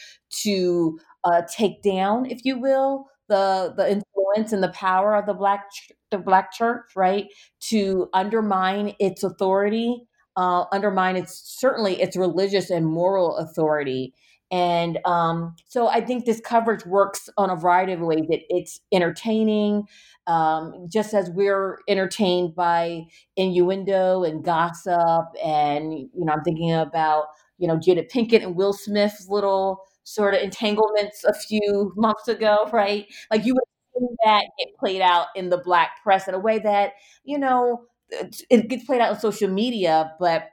[0.44, 5.34] to uh, take down, if you will, the the influence and the power of the
[5.34, 5.66] black
[6.12, 7.28] the black church, right?
[7.70, 10.08] To undermine its authority
[10.40, 14.14] uh, undermine its certainly its religious and moral authority.
[14.52, 18.26] And um, so I think this coverage works on a variety of ways.
[18.30, 19.84] It, it's entertaining,
[20.28, 23.04] um, just as we're entertained by
[23.36, 25.26] innuendo and gossip.
[25.44, 27.26] And, you know, I'm thinking about,
[27.58, 32.68] you know, Jada Pinkett and Will Smith's little sort of entanglements a few months ago,
[32.74, 33.06] right?
[33.32, 33.64] Like you would
[34.26, 36.94] that get played out in the black press in a way that,
[37.24, 37.82] you know,
[38.50, 40.50] it gets played out on social media, but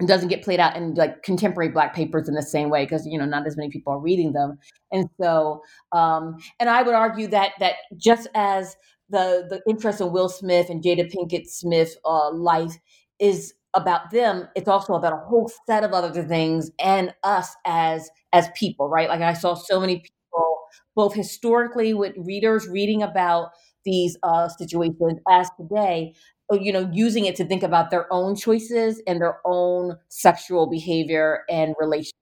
[0.00, 3.06] it doesn't get played out in like contemporary black papers in the same way because
[3.06, 4.58] you know not as many people are reading them
[4.92, 8.76] and so um and i would argue that that just as
[9.08, 12.74] the the interest in will smith and jada pinkett smith uh life
[13.18, 18.10] is about them it's also about a whole set of other things and us as
[18.32, 19.08] as people right?
[19.08, 20.58] Like i saw so many people
[20.94, 23.50] both historically with readers reading about
[23.84, 26.14] these uh, situations as today
[26.52, 30.66] uh, you know using it to think about their own choices and their own sexual
[30.66, 32.12] behavior and relationship.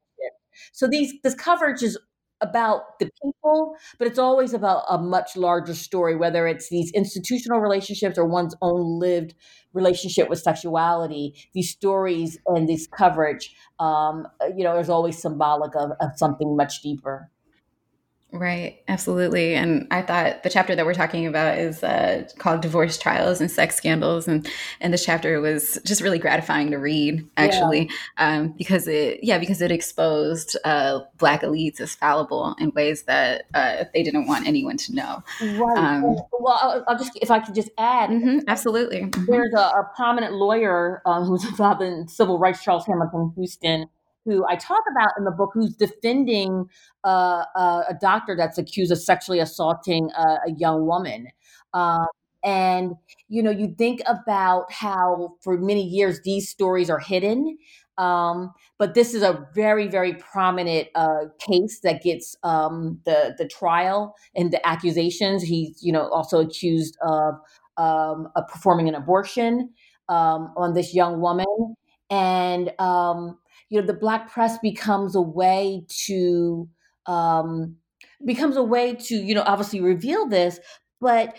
[0.72, 1.98] So these this coverage is
[2.40, 7.60] about the people but it's always about a much larger story whether it's these institutional
[7.60, 9.34] relationships or one's own lived
[9.74, 11.34] relationship with sexuality.
[11.52, 16.56] These stories and this coverage um, uh, you know is always symbolic of, of something
[16.56, 17.30] much deeper
[18.34, 19.54] Right, absolutely.
[19.54, 23.48] And I thought the chapter that we're talking about is uh, called "Divorce Trials and
[23.48, 24.44] Sex Scandals," and
[24.80, 28.36] and this chapter was just really gratifying to read, actually, yeah.
[28.36, 33.44] um, because it yeah because it exposed uh, Black elites as fallible in ways that
[33.54, 35.22] uh, they didn't want anyone to know.
[35.40, 35.78] Right.
[35.78, 39.02] Um, well, I'll, I'll, just if I could just add, mm-hmm, absolutely.
[39.02, 39.30] Mm-hmm.
[39.30, 43.86] There's a, a, prominent lawyer um, who's involved in civil rights, Charles Hamilton Houston
[44.24, 46.68] who I talk about in the book, who's defending
[47.04, 51.28] uh, uh, a doctor that's accused of sexually assaulting a, a young woman.
[51.72, 52.06] Um,
[52.42, 52.92] and
[53.28, 57.58] you know, you think about how for many years these stories are hidden.
[57.96, 63.46] Um, but this is a very, very prominent uh, case that gets um, the the
[63.46, 65.42] trial and the accusations.
[65.42, 67.34] He's, you know, also accused of,
[67.76, 69.70] um, of performing an abortion
[70.08, 71.76] um, on this young woman,
[72.10, 73.38] and um,
[73.70, 76.68] you know the black press becomes a way to
[77.07, 77.77] um,
[78.24, 80.59] becomes a way to you know obviously reveal this
[81.00, 81.37] but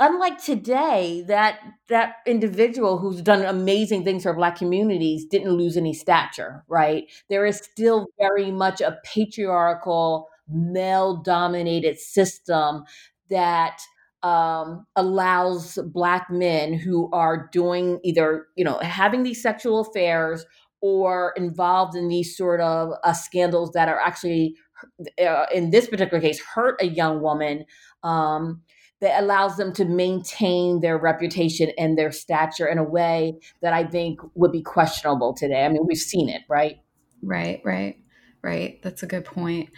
[0.00, 5.92] unlike today that that individual who's done amazing things for black communities didn't lose any
[5.92, 7.04] stature right?
[7.28, 12.84] There is still very much a patriarchal male dominated system
[13.28, 13.80] that
[14.22, 20.44] um, allows black men who are doing either you know having these sexual affairs
[20.94, 24.54] or involved in these sort of uh, scandals that are actually,
[25.22, 27.64] uh, in this particular case, hurt a young woman.
[28.02, 28.62] Um,
[29.00, 33.84] that allows them to maintain their reputation and their stature in a way that I
[33.84, 35.64] think would be questionable today.
[35.64, 36.78] I mean, we've seen it, right?
[37.22, 37.98] Right, right,
[38.42, 38.80] right.
[38.82, 39.70] That's a good point.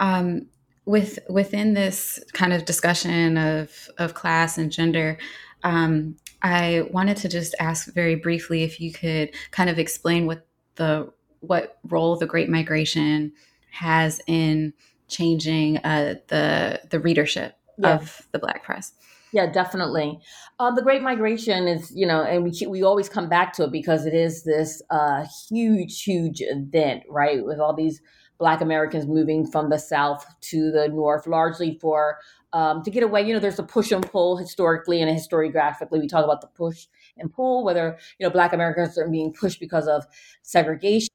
[0.00, 0.48] Um,
[0.84, 5.18] with within this kind of discussion of of class and gender,
[5.62, 10.46] um, I wanted to just ask very briefly if you could kind of explain what
[10.78, 13.32] the what role the Great Migration
[13.70, 14.72] has in
[15.08, 18.92] changing uh, the the readership of the Black press.
[19.32, 20.18] Yeah, definitely.
[20.58, 23.72] Uh, the Great Migration is, you know, and we we always come back to it
[23.72, 27.44] because it is this uh, huge, huge event, right?
[27.44, 28.00] With all these
[28.38, 32.18] Black Americans moving from the South to the North, largely for
[32.52, 33.22] um, to get away.
[33.22, 36.00] You know, there's a push and pull historically and historiographically.
[36.00, 36.86] We talk about the push
[37.18, 40.04] and pull, whether you know Black Americans are being pushed because of
[40.42, 41.08] segregation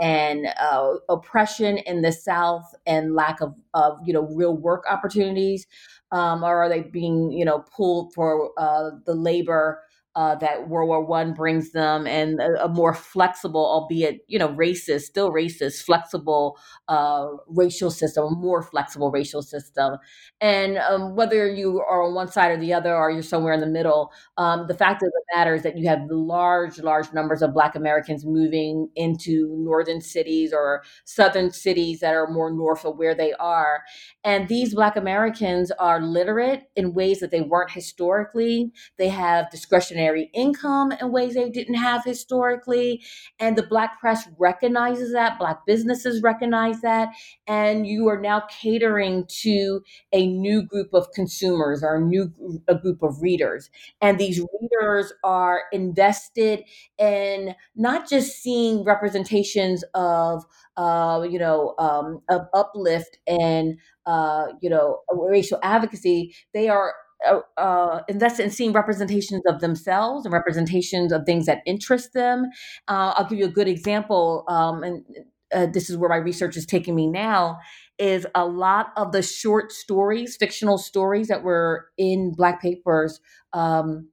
[0.00, 5.66] and uh, oppression in the South and lack of, of you know real work opportunities,
[6.12, 9.82] um, or are they being you know pulled for uh, the labor
[10.20, 14.48] uh, that World War One brings them, and a, a, more flexible, albeit you know
[14.48, 16.58] racist, still racist, flexible
[16.88, 19.96] uh, racial system, a more flexible racial system.
[20.42, 23.60] And um, whether you are on one side or the other, or you're somewhere in
[23.60, 27.40] the middle, um, the fact of the matter is that you have large, large numbers
[27.40, 32.98] of Black Americans moving into northern cities or southern cities that are more north of
[32.98, 33.84] where they are,
[34.22, 38.70] and these Black Americans are literate in ways that they weren't historically.
[38.98, 43.02] They have discretionary income in ways they didn't have historically.
[43.38, 47.10] And the Black press recognizes that, Black businesses recognize that.
[47.46, 49.82] And you are now catering to
[50.12, 52.32] a new group of consumers or a new
[52.68, 53.70] a group of readers.
[54.00, 56.64] And these readers are invested
[56.98, 60.44] in not just seeing representations of
[60.76, 66.94] uh, you know, um, of uplift and uh, you know, racial advocacy, they are
[67.26, 72.46] uh, uh, invest in seeing representations of themselves and representations of things that interest them.
[72.88, 75.04] Uh, I'll give you a good example, um, and
[75.52, 77.58] uh, this is where my research is taking me now.
[77.98, 83.20] Is a lot of the short stories, fictional stories that were in Black papers
[83.52, 84.08] um,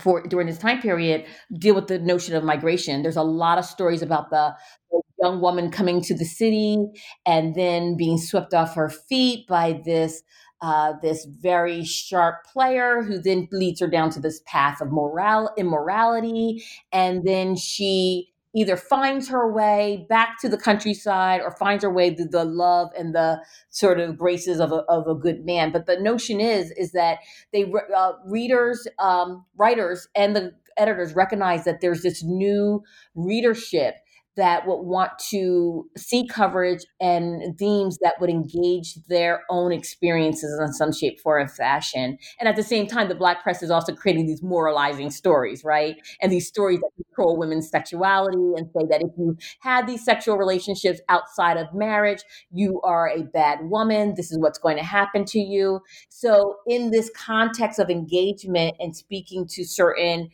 [0.00, 1.24] for during this time period
[1.58, 3.02] deal with the notion of migration.
[3.02, 4.54] There's a lot of stories about the,
[4.90, 6.84] the young woman coming to the city
[7.24, 10.22] and then being swept off her feet by this
[10.64, 15.50] uh, this very sharp player who then leads her down to this path of moral
[15.58, 21.92] immorality, and then she either finds her way back to the countryside or finds her
[21.92, 25.70] way to the love and the sort of graces of a, of a good man.
[25.70, 27.18] But the notion is is that
[27.52, 32.82] they uh, readers, um, writers, and the editors recognize that there's this new
[33.14, 33.96] readership
[34.36, 40.72] that would want to see coverage and themes that would engage their own experiences in
[40.72, 42.18] some shape, form, or fashion.
[42.38, 45.96] And at the same time, the Black press is also creating these moralizing stories, right?
[46.20, 50.36] And these stories that control women's sexuality and say that if you had these sexual
[50.36, 52.22] relationships outside of marriage,
[52.52, 54.14] you are a bad woman.
[54.16, 55.80] This is what's going to happen to you.
[56.08, 60.30] So, in this context of engagement and speaking to certain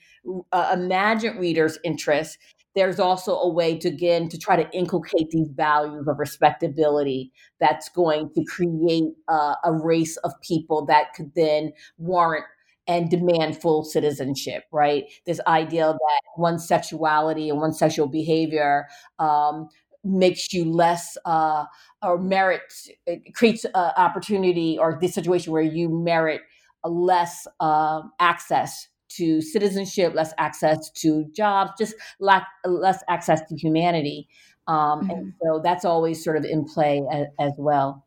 [0.52, 2.36] uh, imagined readers' interests,
[2.74, 7.88] there's also a way to again to try to inculcate these values of respectability that's
[7.88, 12.44] going to create a race of people that could then warrant
[12.86, 15.04] and demand full citizenship right?
[15.26, 18.86] This idea that one sexuality and one sexual behavior
[19.18, 19.68] um,
[20.02, 21.64] makes you less uh,
[22.02, 22.88] or merits,
[23.34, 26.40] creates opportunity or this situation where you merit
[26.84, 34.28] less uh, access to citizenship, less access to jobs, just lack less access to humanity.
[34.66, 35.10] Um, mm-hmm.
[35.10, 38.04] And so that's always sort of in play as, as well.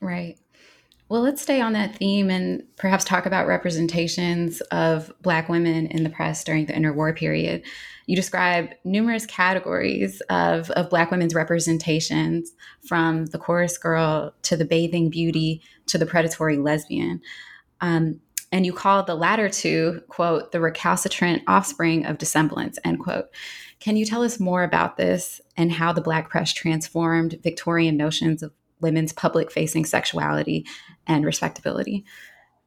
[0.00, 0.38] Right.
[1.10, 6.02] Well, let's stay on that theme and perhaps talk about representations of Black women in
[6.02, 7.62] the press during the interwar period.
[8.06, 12.52] You describe numerous categories of, of Black women's representations,
[12.88, 17.20] from the chorus girl to the bathing beauty to the predatory lesbian.
[17.80, 18.20] Um,
[18.54, 23.26] and you call the latter two, quote, the recalcitrant offspring of dissemblance, end quote.
[23.80, 28.44] Can you tell us more about this and how the Black press transformed Victorian notions
[28.44, 30.64] of women's public facing sexuality
[31.04, 32.04] and respectability?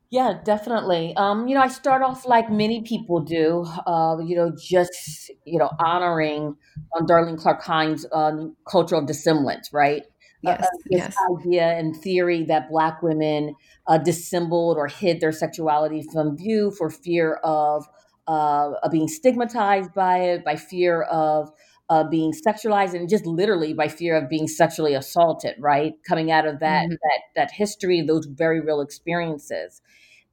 [0.10, 1.14] Yeah, definitely.
[1.16, 5.58] Um, you know, I start off like many people do, uh, you know, just, you
[5.58, 6.58] know, honoring
[6.98, 10.04] um, Darlene Clark Hine's um, cultural dissemblance, right?
[10.42, 11.16] Yes, uh, this yes.
[11.40, 13.56] idea and theory that Black women
[13.88, 17.88] uh, dissembled or hid their sexuality from view for fear of,
[18.28, 21.52] uh, of being stigmatized by it, by fear of
[21.90, 25.56] uh, being sexualized, and just literally by fear of being sexually assaulted.
[25.60, 26.92] Right, coming out of that mm-hmm.
[26.92, 29.82] that that history, those very real experiences.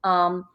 [0.03, 0.45] Um,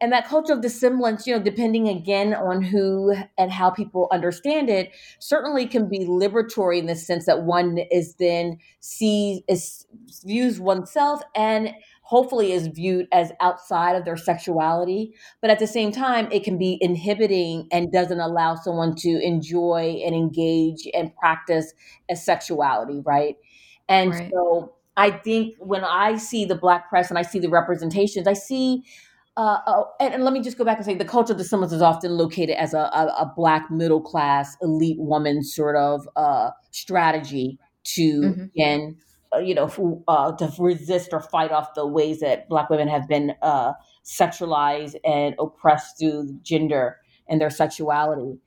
[0.00, 4.68] and that culture of dissemblance, you know, depending again on who and how people understand
[4.68, 4.90] it,
[5.20, 9.86] certainly can be liberatory in the sense that one is then sees is
[10.24, 15.14] views oneself and hopefully is viewed as outside of their sexuality.
[15.40, 20.02] But at the same time, it can be inhibiting and doesn't allow someone to enjoy
[20.04, 21.72] and engage and practice
[22.10, 23.36] a sexuality, right?
[23.88, 24.30] And right.
[24.30, 28.34] so I think when I see the black press and I see the representations, I
[28.34, 28.84] see
[29.36, 31.72] uh, oh, and, and, let me just go back and say the culture of dissemblance
[31.72, 36.50] is often located as a, a, a black middle class elite woman sort of uh,
[36.70, 38.44] strategy to mm-hmm.
[38.44, 38.96] again,
[39.34, 43.06] uh, you know, uh, to resist or fight off the ways that black women have
[43.08, 43.72] been uh,
[44.04, 46.96] sexualized and oppressed through gender
[47.28, 48.38] and their sexuality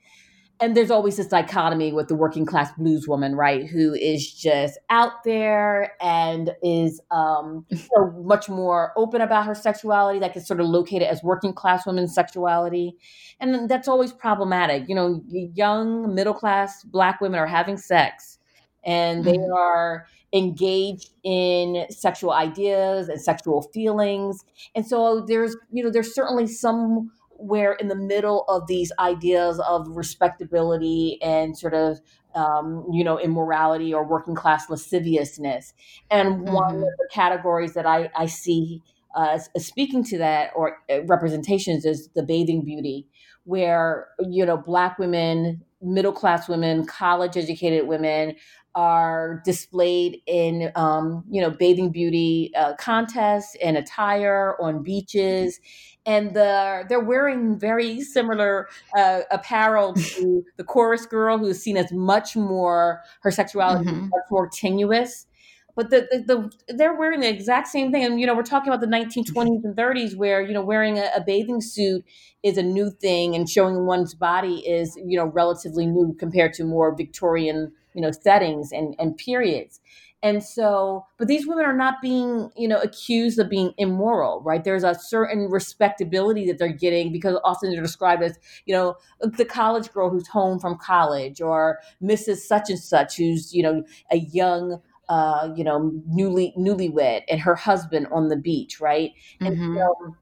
[0.62, 4.78] and there's always this dichotomy with the working class blues woman, right, who is just
[4.90, 10.60] out there and is um, so much more open about her sexuality, that is sort
[10.60, 12.96] of located as working class women's sexuality,
[13.40, 14.90] and that's always problematic.
[14.90, 18.38] You know, young middle class black women are having sex,
[18.84, 19.54] and they mm-hmm.
[19.54, 24.44] are engaged in sexual ideas and sexual feelings,
[24.76, 29.60] and so there's you know there's certainly some where in the middle of these ideas
[29.62, 32.00] of respectability and sort of
[32.36, 35.74] um, you know immorality or working class lasciviousness
[36.12, 36.54] and mm-hmm.
[36.54, 38.82] one of the categories that i, I see
[39.16, 43.08] uh, speaking to that or uh, representations is the bathing beauty
[43.46, 48.36] where you know black women middle class women college educated women
[48.76, 55.60] are displayed in um, you know bathing beauty uh, contests and attire on beaches
[56.06, 61.92] and the, they're wearing very similar uh, apparel to the chorus girl who's seen as
[61.92, 64.10] much more her sexuality mm-hmm.
[64.10, 65.28] much more tenuous
[65.76, 68.68] but the, the, the, they're wearing the exact same thing and you know we're talking
[68.68, 72.04] about the 1920s and 30s where you know wearing a, a, bathing suit
[72.44, 76.66] is a new thing and showing one's body is you know relatively new compared to
[76.66, 79.80] more victorian you know settings and and periods
[80.22, 84.64] and so, but these women are not being, you know, accused of being immoral, right?
[84.64, 89.46] There's a certain respectability that they're getting because often they're described as, you know, the
[89.46, 92.40] college girl who's home from college or Mrs.
[92.40, 97.56] Such and Such who's, you know, a young, uh, you know, newly newlywed and her
[97.56, 99.12] husband on the beach, right?
[99.40, 99.78] And mm-hmm.
[99.78, 100.16] so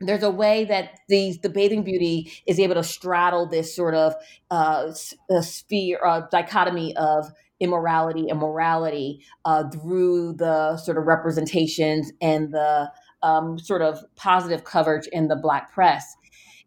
[0.00, 4.14] there's a way that these the bathing beauty is able to straddle this sort of
[4.50, 4.92] uh,
[5.40, 7.32] sphere uh, dichotomy of
[7.62, 12.90] immorality and morality uh, through the sort of representations and the
[13.22, 16.16] um, sort of positive coverage in the black press.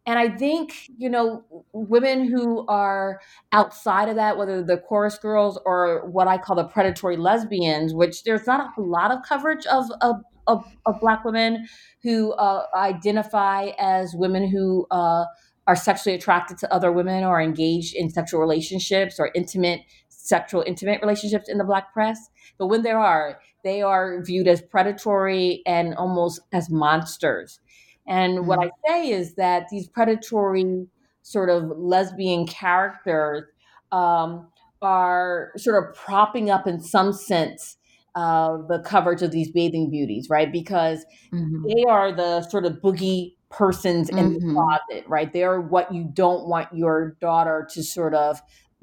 [0.08, 1.44] And I think, you know,
[1.74, 3.20] women who are
[3.52, 8.24] outside of that, whether the chorus girls or what I call the predatory lesbians, which
[8.24, 11.68] there's not a lot of coverage of, of, of, of Black women
[12.04, 15.26] who uh, identify as women who uh,
[15.68, 19.82] are sexually attracted to other women or engaged in sexual relationships or intimate
[20.26, 24.62] sexual intimate relationships in the black press but when there are they are viewed as
[24.62, 27.60] predatory and almost as monsters
[28.08, 28.48] and mm-hmm.
[28.48, 30.88] what i say is that these predatory
[31.22, 33.44] sort of lesbian characters
[33.92, 34.48] um,
[34.82, 37.78] are sort of propping up in some sense
[38.16, 41.68] uh, the coverage of these bathing beauties right because mm-hmm.
[41.68, 44.48] they are the sort of boogie persons in mm-hmm.
[44.48, 48.42] the closet right they are what you don't want your daughter to sort of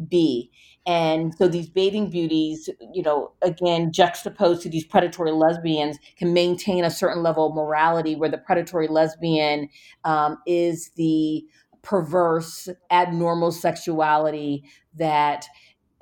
[0.09, 0.51] be.
[0.87, 6.85] And so these bathing beauties, you know, again, juxtaposed to these predatory lesbians, can maintain
[6.85, 9.69] a certain level of morality where the predatory lesbian
[10.05, 11.45] um, is the
[11.83, 14.65] perverse, abnormal sexuality
[14.97, 15.47] that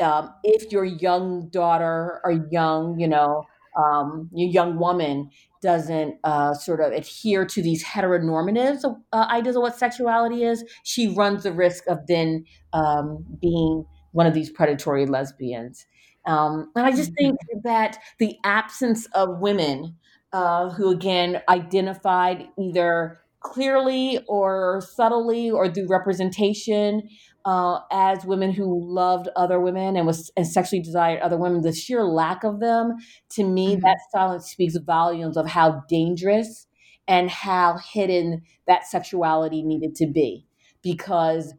[0.00, 3.44] um, if your young daughter or young, you know,
[3.78, 5.30] um, your young woman
[5.62, 8.82] doesn't uh, sort of adhere to these heteronormative
[9.12, 14.26] uh, ideas of what sexuality is, she runs the risk of then um, being one
[14.26, 15.86] of these predatory lesbians.
[16.26, 17.60] Um, and I just think mm-hmm.
[17.64, 19.96] that the absence of women
[20.32, 27.08] uh, who, again, identified either clearly or subtly or through representation
[27.44, 31.72] uh, as women who loved other women and was and sexually desired other women, the
[31.72, 32.96] sheer lack of them,
[33.30, 33.80] to me, mm-hmm.
[33.82, 36.66] that silence speaks volumes of how dangerous
[37.08, 40.46] and how hidden that sexuality needed to be.
[40.82, 41.54] Because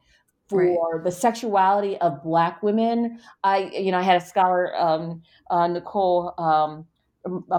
[0.52, 1.04] for right.
[1.04, 6.34] the sexuality of black women i you know i had a scholar um, uh, nicole
[6.38, 6.86] um,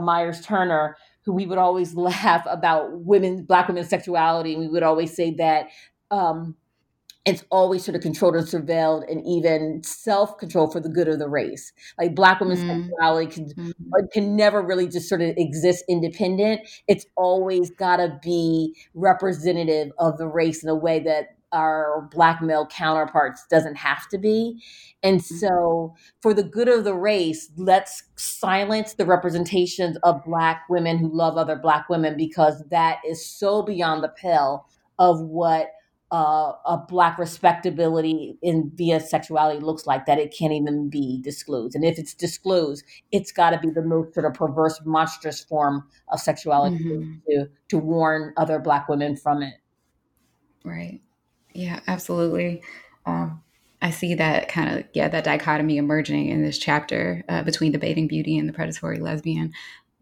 [0.03, 0.95] myers turner
[1.25, 5.33] who we would always laugh about women black women's sexuality and we would always say
[5.33, 5.69] that
[6.11, 6.55] um,
[7.25, 11.29] it's always sort of controlled and surveilled and even self-controlled for the good of the
[11.29, 12.83] race like black women's mm.
[12.83, 14.11] sexuality can, mm.
[14.13, 20.19] can never really just sort of exist independent it's always got to be representative of
[20.19, 24.63] the race in a way that our black male counterparts doesn't have to be.
[25.03, 25.37] And mm-hmm.
[25.37, 31.15] so, for the good of the race, let's silence the representations of black women who
[31.15, 34.67] love other black women because that is so beyond the pale
[34.99, 35.69] of what
[36.13, 41.75] uh, a black respectability in via sexuality looks like that it can't even be disclosed.
[41.75, 45.89] And if it's disclosed it's got to be the most sort of perverse monstrous form
[46.13, 47.15] of sexuality mm-hmm.
[47.29, 49.55] to to warn other black women from it.
[50.65, 51.01] Right.
[51.55, 52.63] Yeah absolutely.
[53.07, 53.43] Um,
[53.81, 57.79] i see that kind of yeah that dichotomy emerging in this chapter uh, between the
[57.79, 59.53] bathing beauty and the predatory lesbian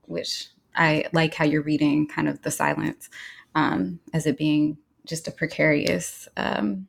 [0.03, 3.09] which i like how you're reading kind of the silence
[3.55, 4.77] um, as it being
[5.11, 6.89] just a precarious um,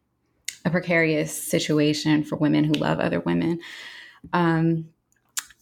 [0.63, 3.59] a precarious situation for women who love other women.
[4.31, 4.89] Um,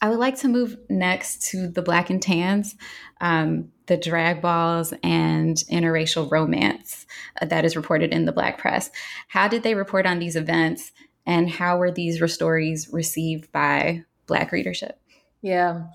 [0.01, 2.75] I would like to move next to the black and tans,
[3.19, 7.05] um, the drag balls and interracial romance
[7.41, 8.91] uh, that is reported in the black press.
[9.27, 10.91] How did they report on these events
[11.25, 14.99] and how were these stories received by black readership?
[15.41, 15.87] Yeah.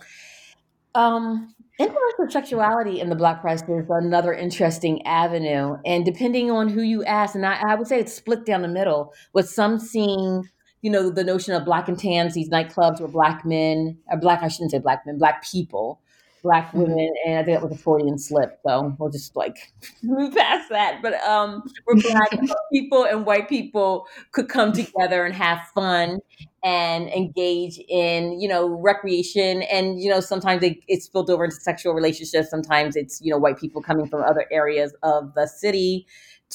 [0.94, 5.76] Um, Interracial sexuality in the Black press is another interesting avenue.
[5.84, 8.68] And depending on who you ask, and I, I, would say it's split down the
[8.68, 10.48] middle, with some seeing,
[10.82, 14.42] you know, the notion of black and tans, these nightclubs where black men, or black,
[14.42, 16.00] I shouldn't say black men, black people
[16.44, 16.82] black mm-hmm.
[16.82, 18.60] women, and I think that was a Freudian slip.
[18.64, 19.56] So we'll just like
[20.04, 21.00] move past that.
[21.02, 22.30] But um, where black
[22.72, 26.20] people and white people could come together and have fun
[26.62, 31.56] and engage in you know recreation and you know sometimes it, it's spilled over into
[31.56, 36.06] sexual relationships sometimes it's you know white people coming from other areas of the city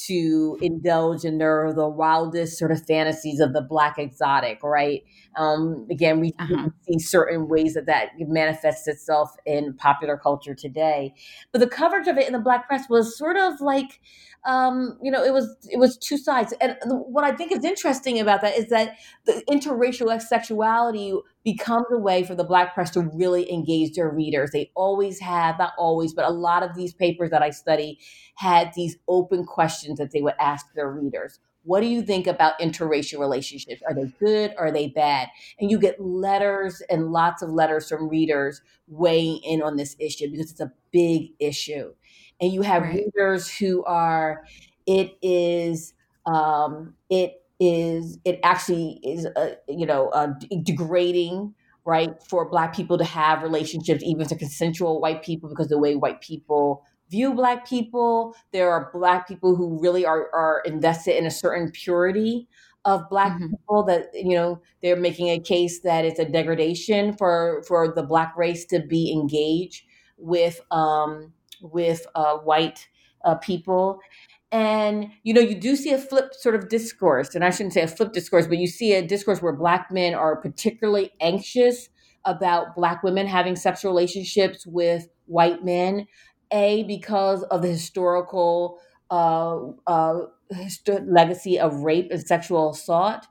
[0.06, 5.02] to indulge in their the wildest sort of fantasies of the black exotic, right?
[5.36, 6.68] Um, again, we, uh-huh.
[6.88, 11.14] see certain ways that that manifests itself in popular culture today.
[11.52, 14.00] But the coverage of it in the black press was sort of like
[14.44, 16.54] um, you know, it was it was two sides.
[16.60, 18.96] And what I think is interesting about that is that
[19.26, 21.14] the interracial sexuality
[21.44, 24.50] becomes a way for the black press to really engage their readers.
[24.50, 27.98] They always have, not always, but a lot of these papers that I study
[28.36, 31.40] had these open questions that they would ask their readers.
[31.62, 33.82] What do you think about interracial relationships?
[33.86, 34.54] Are they good?
[34.56, 35.28] Or are they bad?
[35.58, 40.30] And you get letters and lots of letters from readers weighing in on this issue
[40.30, 41.92] because it's a big issue
[42.40, 43.04] and you have right.
[43.14, 44.44] readers who are
[44.86, 45.94] it is
[46.26, 50.32] um, it is it actually is uh, you know uh,
[50.64, 51.54] degrading
[51.84, 55.94] right for black people to have relationships even to consensual white people because the way
[55.94, 61.26] white people view black people there are black people who really are are invested in
[61.26, 62.48] a certain purity
[62.86, 63.50] of black mm-hmm.
[63.50, 68.02] people that you know they're making a case that it's a degradation for for the
[68.02, 69.84] black race to be engaged
[70.16, 71.32] with um
[71.62, 72.88] with uh, white
[73.24, 74.00] uh, people.
[74.52, 77.82] And, you know, you do see a flip sort of discourse, and I shouldn't say
[77.82, 81.88] a flip discourse, but you see a discourse where Black men are particularly anxious
[82.24, 86.06] about Black women having sexual relationships with white men.
[86.52, 90.20] A, because of the historical uh, uh,
[91.06, 93.26] legacy of rape and sexual assault.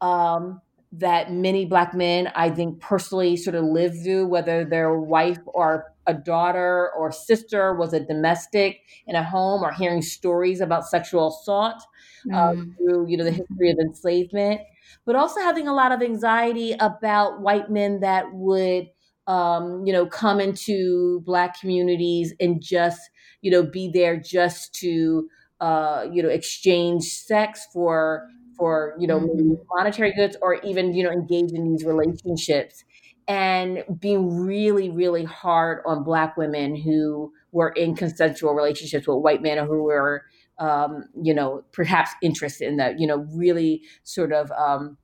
[0.00, 0.60] Um,
[0.92, 5.91] that many black men, I think, personally sort of live through, whether their wife or
[6.06, 11.28] a daughter or sister was a domestic in a home, or hearing stories about sexual
[11.28, 11.82] assault
[12.26, 12.76] mm.
[12.76, 14.60] through, you know, the history of enslavement,
[15.04, 18.88] but also having a lot of anxiety about white men that would,
[19.26, 25.28] um, you know, come into black communities and just, you know, be there just to,
[25.60, 28.26] uh, you know, exchange sex for
[28.56, 29.54] for you know mm-hmm.
[29.70, 32.84] monetary goods or even you know engage in these relationships
[33.28, 39.42] and being really really hard on black women who were in consensual relationships with white
[39.42, 40.22] men or who were
[40.58, 44.96] um, you know perhaps interested in that you know really sort of um,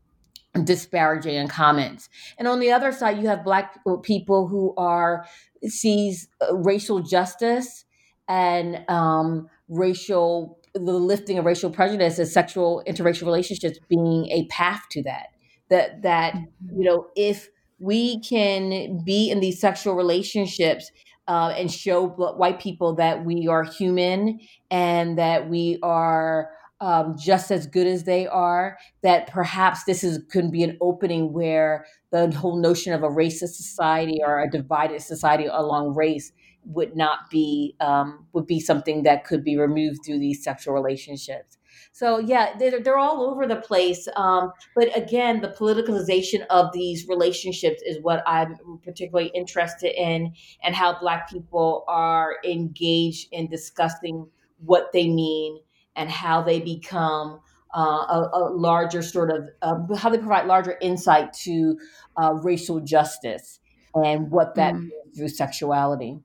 [0.65, 2.09] disparaging in comments
[2.39, 5.27] and on the other side you have black people who are
[5.67, 7.85] sees uh, racial justice
[8.29, 14.83] and um, racial the lifting of racial prejudice as sexual interracial relationships being a path
[14.91, 15.29] to that.
[15.71, 16.81] That that mm-hmm.
[16.81, 17.49] you know if
[17.79, 20.91] we can be in these sexual relationships
[21.29, 26.51] uh, and show white people that we are human and that we are
[26.81, 31.33] um, just as good as they are, that perhaps this is could be an opening
[31.33, 36.33] where the whole notion of a racist society or a divided society along race
[36.65, 41.58] would not be um, would be something that could be removed through these sexual relationships.
[41.99, 44.07] So yeah, they're, they're all over the place.
[44.15, 50.33] Um, but again, the politicalization of these relationships is what I'm particularly interested in,
[50.63, 54.29] and how Black people are engaged in discussing
[54.65, 55.59] what they mean
[55.97, 57.41] and how they become
[57.77, 61.77] uh, a, a, larger sort of uh, how they provide larger insight to
[62.17, 63.59] uh, racial justice
[63.97, 64.83] and what that mm.
[64.83, 66.21] means through sexuality.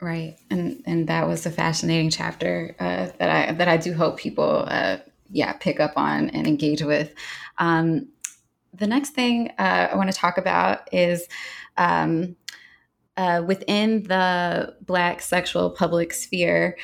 [0.00, 4.16] Right, and and that was a fascinating chapter uh, that I that I do hope
[4.16, 4.98] people, uh,
[5.30, 7.12] yeah, pick up on and engage with.
[7.58, 8.08] Um,
[8.72, 11.26] the next thing uh, I want to talk about is
[11.76, 12.36] um,
[13.16, 16.76] uh, within the Black sexual public sphere.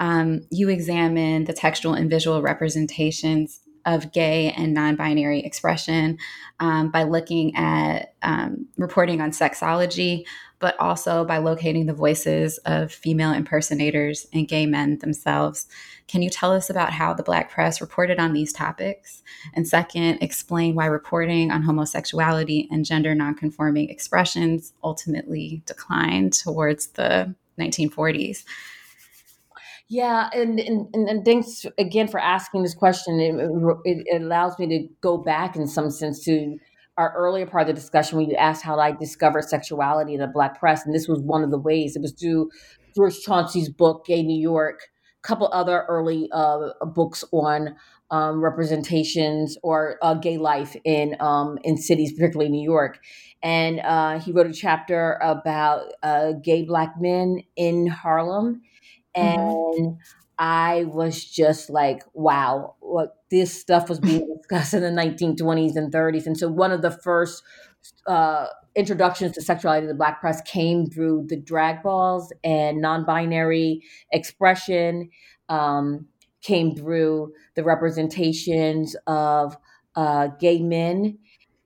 [0.00, 6.18] Um, you examine the textual and visual representations of gay and non binary expression
[6.60, 10.24] um, by looking at um, reporting on sexology,
[10.62, 15.66] but also by locating the voices of female impersonators and gay men themselves.
[16.06, 19.24] Can you tell us about how the Black press reported on these topics?
[19.54, 27.34] And second, explain why reporting on homosexuality and gender nonconforming expressions ultimately declined towards the
[27.58, 28.44] 1940s.
[29.88, 33.20] Yeah, and, and and thanks again for asking this question.
[33.20, 33.34] It,
[33.84, 36.56] it, it, allows me to go back in some sense to
[37.02, 40.28] our earlier part of the discussion when you asked how I discovered sexuality in the
[40.28, 41.96] Black press, and this was one of the ways.
[41.96, 42.50] It was through
[42.94, 44.80] George Chauncey's book, Gay New York,
[45.22, 47.74] a couple other early uh, books on
[48.10, 52.98] um, representations or uh, gay life in um, in cities, particularly New York.
[53.42, 58.62] And uh, he wrote a chapter about uh, gay black men in Harlem
[59.16, 59.38] Mm-hmm.
[59.38, 60.21] and mm-hmm.
[60.38, 65.92] I was just like, wow, what this stuff was being discussed in the 1920s and
[65.92, 66.26] 30s.
[66.26, 67.42] And so one of the first
[68.06, 73.82] uh, introductions to sexuality in the Black press came through the drag balls and non-binary
[74.12, 75.10] expression.
[75.48, 76.06] Um,
[76.42, 79.56] came through the representations of
[79.94, 81.18] uh, gay men,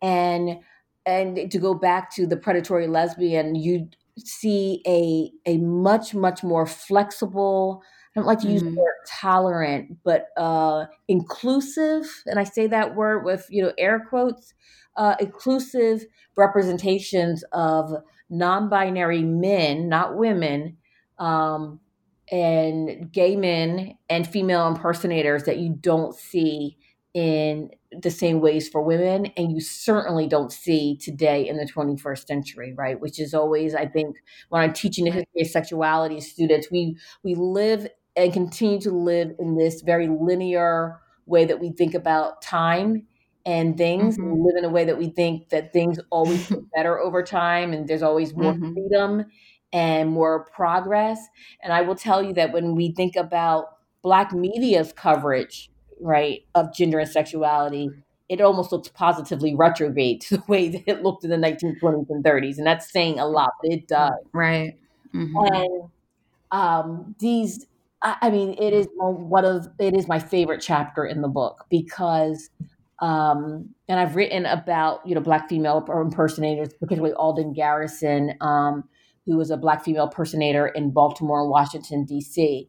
[0.03, 0.59] and
[1.07, 3.89] and to go back to the predatory lesbian, you
[4.19, 7.83] see a a much much more flexible
[8.17, 8.75] I don't like to use mm.
[8.75, 14.07] the word tolerant, but uh, inclusive, and I say that word with you know air
[14.09, 14.55] quotes,
[14.97, 17.93] uh, inclusive representations of
[18.31, 20.79] non-binary men, not women,
[21.19, 21.79] um,
[22.33, 26.79] and gay men and female impersonators that you don't see
[27.12, 27.71] in
[28.03, 32.75] the same ways for women and you certainly don't see today in the 21st century
[32.77, 34.17] right which is always i think
[34.51, 39.33] when i'm teaching the history of sexuality students we we live and continue to live
[39.39, 43.07] in this very linear way that we think about time
[43.45, 44.33] and things mm-hmm.
[44.33, 47.73] we live in a way that we think that things always get better over time
[47.73, 48.73] and there's always more mm-hmm.
[48.73, 49.25] freedom
[49.73, 51.19] and more progress
[51.62, 56.75] and i will tell you that when we think about black media's coverage right, of
[56.75, 57.91] gender and sexuality,
[58.29, 62.25] it almost looks positively retrograde to the way that it looked in the 1920s and
[62.25, 62.59] 30s.
[62.59, 64.12] And that's saying a lot, but it does.
[64.33, 64.79] Right.
[65.14, 65.55] Mm-hmm.
[65.55, 65.91] And
[66.51, 67.67] um, these,
[68.21, 72.51] I mean, it is one of, it is my favorite chapter in the book because,
[73.01, 78.85] um, and I've written about, you know, Black female impersonators, particularly Alden Garrison, um,
[79.25, 82.69] who was a Black female impersonator in Baltimore and Washington, D.C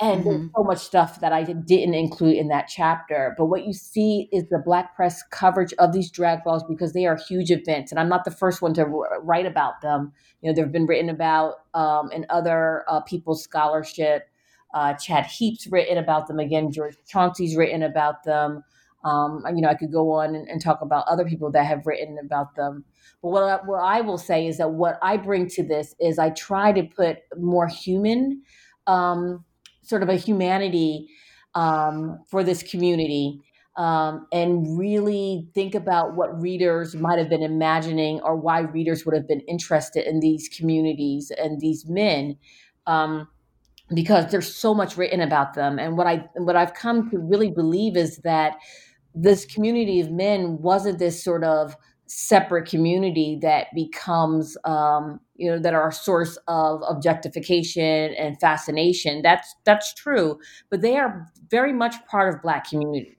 [0.00, 0.28] and mm-hmm.
[0.28, 3.34] there's so much stuff that I didn't include in that chapter.
[3.38, 7.06] But what you see is the Black press coverage of these drag balls because they
[7.06, 10.12] are huge events, and I'm not the first one to write about them.
[10.42, 14.28] You know, they've been written about um, in other uh, people's scholarship.
[14.76, 16.70] Uh, Chad Heap's written about them again.
[16.70, 18.62] George Chauncey's written about them.
[19.04, 21.86] Um, you know, I could go on and, and, talk about other people that have
[21.86, 22.84] written about them.
[23.22, 26.18] But what I, what I will say is that what I bring to this is
[26.18, 28.42] I try to put more human.
[28.86, 29.44] Um,
[29.82, 31.08] sort of a humanity
[31.54, 33.40] um, for this community
[33.76, 39.14] um, and really think about what readers might have been imagining or why readers would
[39.14, 42.36] have been interested in these communities and these men
[42.86, 43.28] um,
[43.94, 45.78] because there's so much written about them.
[45.78, 48.56] And what i what i've come to really believe is that
[49.14, 51.76] this community of men wasn't this sort of
[52.08, 59.22] separate community that becomes um, you know that are a source of objectification and fascination.
[59.22, 60.38] That's that's true
[60.70, 63.12] but they are very much part of black communities.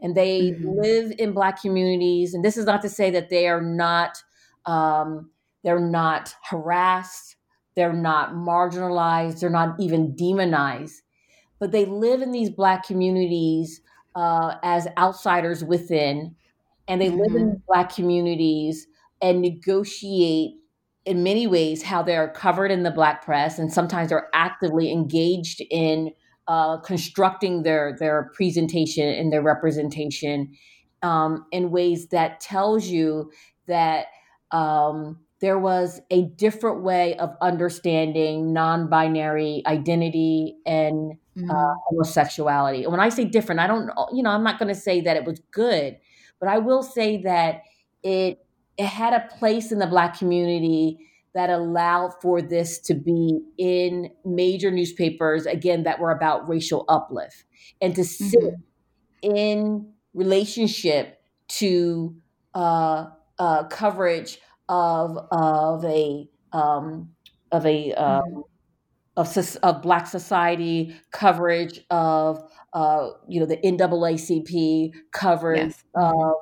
[0.00, 0.80] And they mm-hmm.
[0.80, 4.22] live in black communities and this is not to say that they are not
[4.66, 5.30] um,
[5.64, 7.36] they're not harassed
[7.74, 11.02] they're not marginalized they're not even demonized
[11.58, 13.80] but they live in these black communities
[14.14, 16.34] uh, as outsiders within
[16.88, 17.20] and they mm-hmm.
[17.20, 17.62] live in mm-hmm.
[17.66, 18.86] black communities
[19.20, 20.54] and negotiate
[21.04, 25.62] in many ways how they're covered in the black press and sometimes they're actively engaged
[25.70, 26.10] in
[26.48, 30.52] uh, constructing their their presentation and their representation
[31.02, 33.30] um, in ways that tells you
[33.66, 34.06] that
[34.50, 41.50] um, there was a different way of understanding non-binary identity and uh, mm-hmm.
[41.50, 42.84] uh, homosexuality.
[42.84, 45.16] And when I say different, I don't, you know, I'm not going to say that
[45.16, 45.98] it was good,
[46.38, 47.62] but I will say that
[48.04, 48.38] it
[48.78, 50.98] it had a place in the black community
[51.34, 57.44] that allowed for this to be in major newspapers again that were about racial uplift
[57.80, 59.36] and to sit mm-hmm.
[59.36, 62.14] in relationship to
[62.54, 63.06] uh,
[63.38, 64.38] uh, coverage
[64.72, 67.10] of of a um,
[67.52, 68.44] of a um,
[69.16, 72.42] of, of Black society coverage of
[72.72, 75.84] uh, you know the NAACP coverage yes.
[75.94, 76.34] of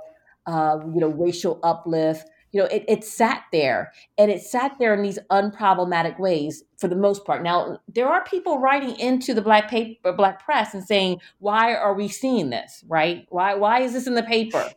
[0.46, 2.28] uh, you know racial uplift.
[2.52, 6.88] You know, it, it sat there and it sat there in these unproblematic ways for
[6.88, 7.44] the most part.
[7.44, 11.94] Now, there are people writing into the black paper, black press and saying, why are
[11.94, 12.82] we seeing this?
[12.88, 13.24] Right?
[13.28, 14.68] Why, why is this in the paper?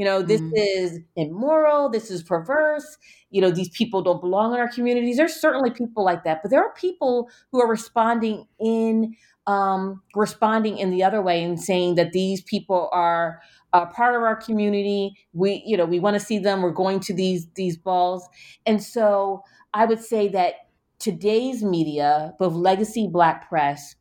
[0.00, 0.56] You know, this mm-hmm.
[0.56, 1.90] is immoral.
[1.90, 2.96] This is perverse.
[3.30, 5.18] You know, these people don't belong in our communities.
[5.18, 9.14] There's certainly people like that, but there are people who are responding in
[9.46, 13.42] um, responding in the other way and saying that these people are
[13.74, 15.12] a part of our community.
[15.34, 16.62] We, you know, we want to see them.
[16.62, 18.26] We're going to these these balls,
[18.64, 19.42] and so
[19.74, 20.54] I would say that
[20.98, 23.96] today's media, both legacy Black press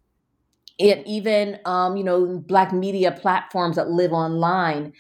[0.80, 4.94] and even um, you know Black media platforms that live online,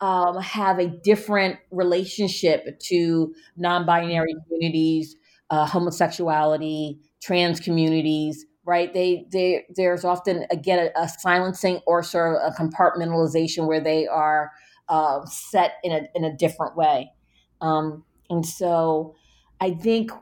[0.00, 5.16] um, have a different relationship to non-binary communities,
[5.50, 8.46] uh, homosexuality, trans communities.
[8.66, 8.94] Right?
[8.94, 14.06] They, they, there's often again a, a silencing or sort of a compartmentalization where they
[14.06, 14.52] are
[14.88, 17.12] uh, set in a in a different way,
[17.60, 19.16] um, and so
[19.60, 20.12] I think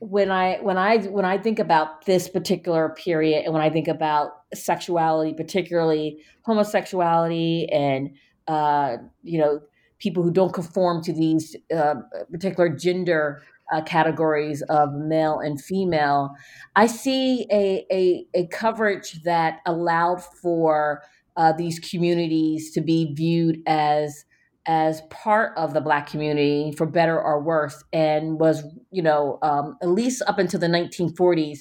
[0.00, 3.88] when I when I when I think about this particular period and when I think
[3.88, 8.10] about sexuality, particularly homosexuality and
[8.48, 9.60] uh, you know,
[9.98, 11.96] people who don't conform to these uh,
[12.30, 13.42] particular gender
[13.72, 16.30] uh, categories of male and female,
[16.74, 21.02] I see a, a, a coverage that allowed for
[21.36, 24.24] uh, these communities to be viewed as
[24.66, 29.76] as part of the black community for better or worse and was you know um,
[29.82, 31.60] at least up until the 1940s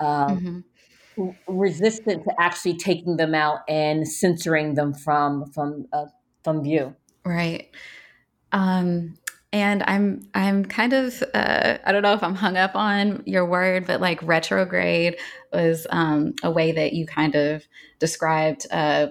[0.00, 0.64] um,
[1.16, 1.30] mm-hmm.
[1.46, 6.06] resistant to actually taking them out and censoring them from from uh,
[6.44, 6.94] from view.
[7.24, 7.70] Right.
[8.52, 9.18] Um,
[9.52, 13.46] and I'm I'm kind of uh, I don't know if I'm hung up on your
[13.46, 15.16] word, but like retrograde
[15.52, 17.64] was um, a way that you kind of
[17.98, 19.08] described uh,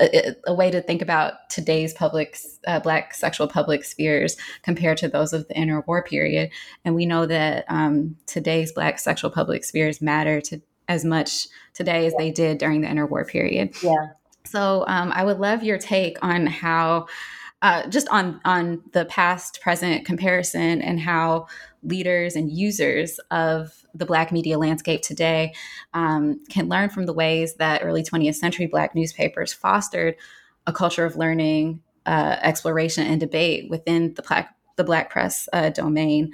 [0.00, 5.08] a, a, way to think about today's public uh, black sexual public spheres compared to
[5.08, 6.50] those of the interwar period.
[6.84, 12.06] And we know that um, today's black sexual public spheres matter to as much today
[12.06, 13.74] as they did during the interwar period.
[13.82, 14.10] Yeah.
[14.44, 17.06] So um, I would love your take on how,
[17.62, 21.46] uh, just on on the past present comparison and how
[21.82, 25.54] leaders and users of the Black media landscape today
[25.94, 30.16] um, can learn from the ways that early 20th century Black newspapers fostered
[30.66, 35.70] a culture of learning, uh, exploration, and debate within the Black the Black press uh,
[35.70, 36.32] domain.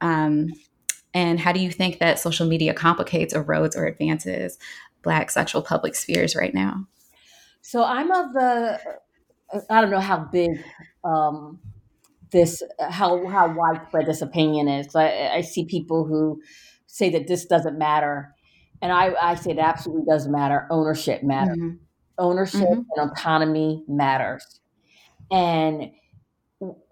[0.00, 0.52] Um,
[1.12, 4.58] and how do you think that social media complicates, erodes, or advances
[5.02, 6.86] Black sexual public spheres right now?
[7.62, 8.80] So I'm of the
[9.68, 10.50] I don't know how big
[11.04, 11.60] um,
[12.30, 14.94] this how how widespread this opinion is.
[14.94, 16.40] I, I see people who
[16.86, 18.34] say that this doesn't matter,
[18.80, 20.66] and I, I say it absolutely does matter.
[20.70, 21.56] Ownership matters.
[21.56, 21.76] Mm-hmm.
[22.18, 22.82] Ownership mm-hmm.
[22.96, 24.60] and autonomy matters,
[25.30, 25.90] and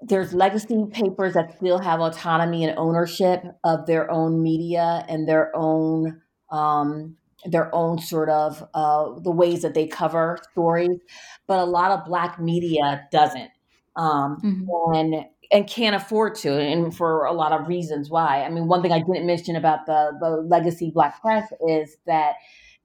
[0.01, 5.55] there's legacy papers that still have autonomy and ownership of their own media and their
[5.55, 10.99] own um, their own sort of uh, the ways that they cover stories,
[11.47, 13.51] but a lot of black media doesn't,
[13.97, 14.95] um, mm-hmm.
[14.95, 18.43] and and can't afford to, and for a lot of reasons why.
[18.43, 22.34] I mean, one thing I didn't mention about the the legacy black press is that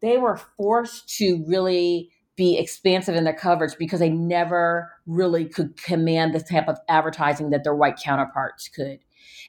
[0.01, 5.77] they were forced to really be expansive in their coverage because they never really could
[5.81, 8.99] command the type of advertising that their white counterparts could.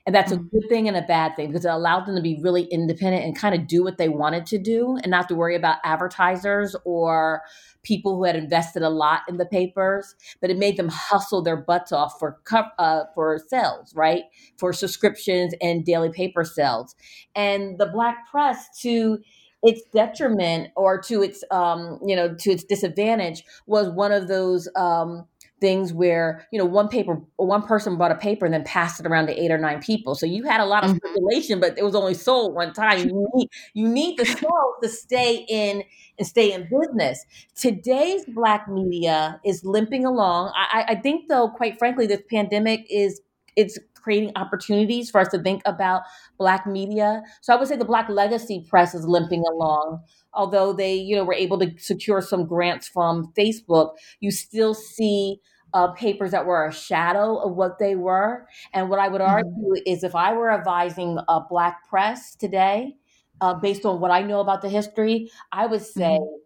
[0.06, 0.44] And that's mm-hmm.
[0.44, 3.24] a good thing and a bad thing because it allowed them to be really independent
[3.24, 6.76] and kind of do what they wanted to do and not to worry about advertisers
[6.84, 7.42] or
[7.82, 10.14] people who had invested a lot in the papers.
[10.40, 12.38] But it made them hustle their butts off for
[12.78, 14.24] uh, for sales, right?
[14.58, 16.94] For subscriptions and daily paper sales.
[17.34, 19.18] And the black press to
[19.64, 24.68] its detriment or to its um, you know to its disadvantage was one of those
[24.76, 25.26] um,
[25.60, 29.06] things where you know one paper one person bought a paper and then passed it
[29.06, 30.14] around to eight or nine people.
[30.14, 31.06] So you had a lot of mm-hmm.
[31.06, 32.98] circulation but it was only sold one time.
[32.98, 35.84] You need you need the sales to stay in
[36.18, 37.24] and stay in business.
[37.54, 40.52] Today's black media is limping along.
[40.54, 43.20] I, I think though quite frankly this pandemic is
[43.56, 46.02] it's creating opportunities for us to think about
[46.38, 50.00] black media so i would say the black legacy press is limping along
[50.32, 55.38] although they you know were able to secure some grants from facebook you still see
[55.74, 58.46] uh, papers that were a shadow of what they were.
[58.72, 59.30] And what I would mm-hmm.
[59.30, 59.92] argue mm-hmm.
[59.92, 62.94] is if I were advising a Black press today,
[63.40, 66.43] uh, based on what I know about the history, I would say, mm-hmm.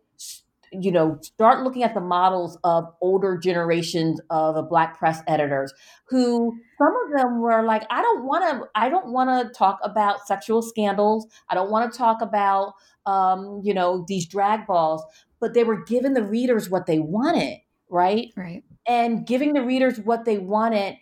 [0.72, 5.72] You know, start looking at the models of older generations of uh, Black press editors
[6.08, 9.78] who some of them were like, I don't want to, I don't want to talk
[9.82, 11.26] about sexual scandals.
[11.48, 12.74] I don't want to talk about,
[13.06, 15.02] um, you know, these drag balls,
[15.40, 17.58] but they were giving the readers what they wanted,
[17.88, 18.28] right?
[18.36, 20.96] Right and giving the readers what they wanted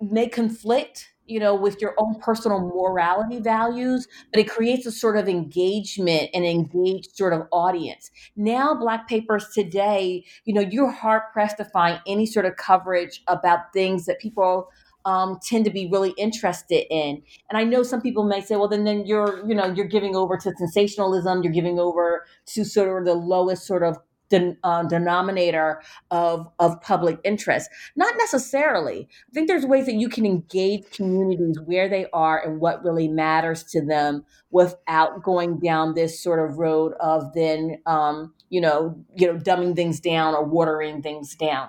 [0.00, 5.16] may conflict you know with your own personal morality values but it creates a sort
[5.16, 11.22] of engagement and engaged sort of audience now black papers today you know you're hard
[11.32, 14.68] pressed to find any sort of coverage about things that people
[15.04, 17.22] um, tend to be really interested in.
[17.48, 20.14] And I know some people may say, well, then, then you're, you know, you're giving
[20.14, 21.42] over to sensationalism.
[21.42, 23.96] You're giving over to sort of the lowest sort of
[24.28, 27.70] den, uh, denominator of of public interest.
[27.96, 29.08] Not necessarily.
[29.30, 33.08] I think there's ways that you can engage communities where they are and what really
[33.08, 38.96] matters to them without going down this sort of road of then um, you know
[39.14, 41.68] you know dumbing things down or watering things down.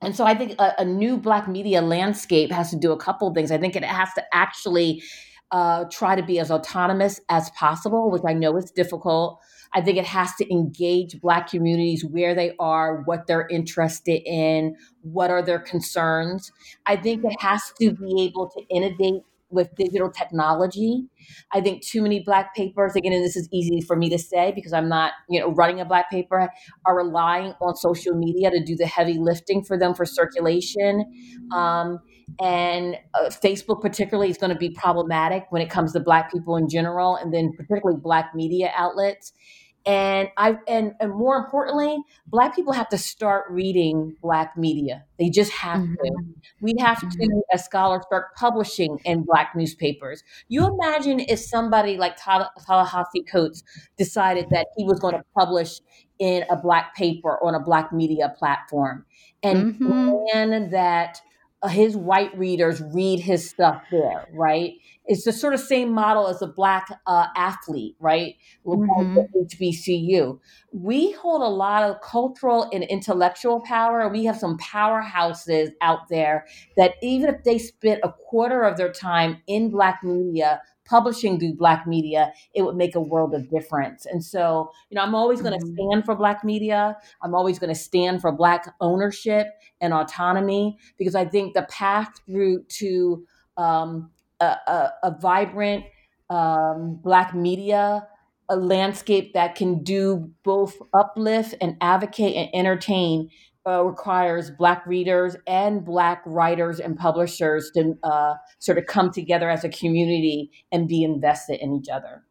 [0.00, 3.32] And so I think a, a new black media landscape has to do a couple
[3.32, 3.50] things.
[3.50, 5.02] I think it has to actually
[5.54, 9.38] uh, try to be as autonomous as possible, which I know is difficult.
[9.72, 14.74] I think it has to engage Black communities where they are, what they're interested in,
[15.02, 16.50] what are their concerns.
[16.86, 19.22] I think it has to be able to innovate
[19.54, 21.06] with digital technology.
[21.52, 24.52] I think too many black papers, again, and this is easy for me to say
[24.54, 26.50] because I'm not, you know, running a black paper,
[26.86, 31.04] are relying on social media to do the heavy lifting for them for circulation.
[31.54, 31.98] Um,
[32.40, 36.56] and uh, Facebook, particularly, is going to be problematic when it comes to black people
[36.56, 39.32] in general, and then particularly black media outlets
[39.86, 45.28] and i and, and more importantly black people have to start reading black media they
[45.28, 45.94] just have mm-hmm.
[45.94, 46.10] to
[46.60, 47.22] we have mm-hmm.
[47.22, 53.62] to as scholars start publishing in black newspapers you imagine if somebody like ta-nehisi coates
[53.98, 55.80] decided that he was going to publish
[56.18, 59.04] in a black paper on a black media platform
[59.42, 60.70] and mm-hmm.
[60.70, 61.20] that
[61.68, 64.74] his white readers read his stuff there, right?
[65.06, 68.36] It's the sort of same model as a black uh, athlete, right?
[68.66, 69.18] Mm-hmm.
[69.44, 70.38] HBCU.
[70.72, 74.08] We hold a lot of cultural and intellectual power.
[74.08, 76.46] We have some powerhouses out there
[76.76, 81.54] that even if they spent a quarter of their time in black media publishing through
[81.54, 85.40] black media it would make a world of difference and so you know i'm always
[85.40, 85.74] going to mm-hmm.
[85.74, 89.46] stand for black media i'm always going to stand for black ownership
[89.80, 93.26] and autonomy because i think the path through to
[93.56, 94.10] um,
[94.40, 95.84] a, a, a, vibrant
[96.28, 98.06] um, black media
[98.48, 103.30] a landscape that can do both uplift and advocate and entertain
[103.66, 109.48] uh, requires black readers and black writers and publishers to uh, sort of come together
[109.48, 112.22] as a community and be invested in each other.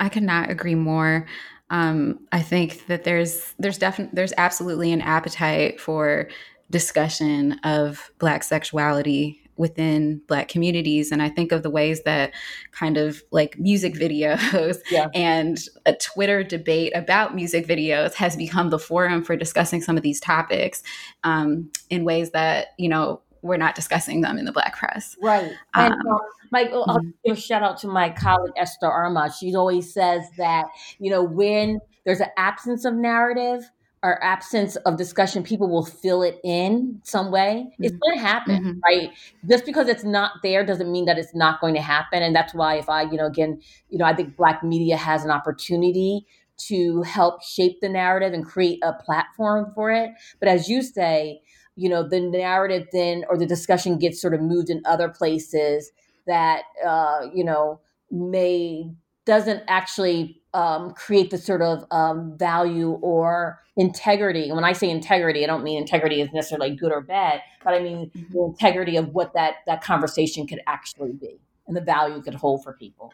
[0.00, 1.26] I could not agree more.
[1.70, 6.28] Um, i think that there's there's definitely there's absolutely an appetite for
[6.70, 12.32] discussion of black sexuality within black communities and i think of the ways that
[12.70, 15.08] kind of like music videos yeah.
[15.14, 20.02] and a twitter debate about music videos has become the forum for discussing some of
[20.02, 20.82] these topics
[21.24, 25.52] um, in ways that you know we're not discussing them in the black press right
[25.74, 26.18] and um, um
[26.52, 27.08] Mike, I'll mm-hmm.
[27.24, 29.32] give a shout out to my colleague Esther Armah.
[29.34, 30.66] She always says that,
[30.98, 33.68] you know, when there's an absence of narrative,
[34.02, 37.66] or absence of discussion, people will fill it in some way.
[37.66, 37.84] Mm-hmm.
[37.84, 38.80] It's going to happen, mm-hmm.
[38.84, 39.10] right?
[39.48, 42.22] Just because it's not there doesn't mean that it's not going to happen.
[42.22, 45.24] And that's why, if I, you know, again, you know, I think Black media has
[45.24, 46.26] an opportunity
[46.68, 50.10] to help shape the narrative and create a platform for it.
[50.40, 51.40] But as you say,
[51.76, 55.90] you know, the narrative then or the discussion gets sort of moved in other places
[56.26, 57.80] that, uh, you know,
[58.10, 58.92] may
[59.24, 64.44] doesn't actually um, create the sort of um, value or integrity.
[64.44, 67.74] And when I say integrity, I don't mean integrity is necessarily good or bad, but
[67.74, 68.32] I mean mm-hmm.
[68.32, 72.34] the integrity of what that that conversation could actually be and the value it could
[72.34, 73.12] hold for people.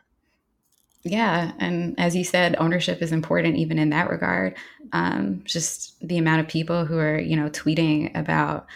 [1.04, 4.56] Yeah, and as you said, ownership is important even in that regard.
[4.92, 8.66] Um, just the amount of people who are you know tweeting about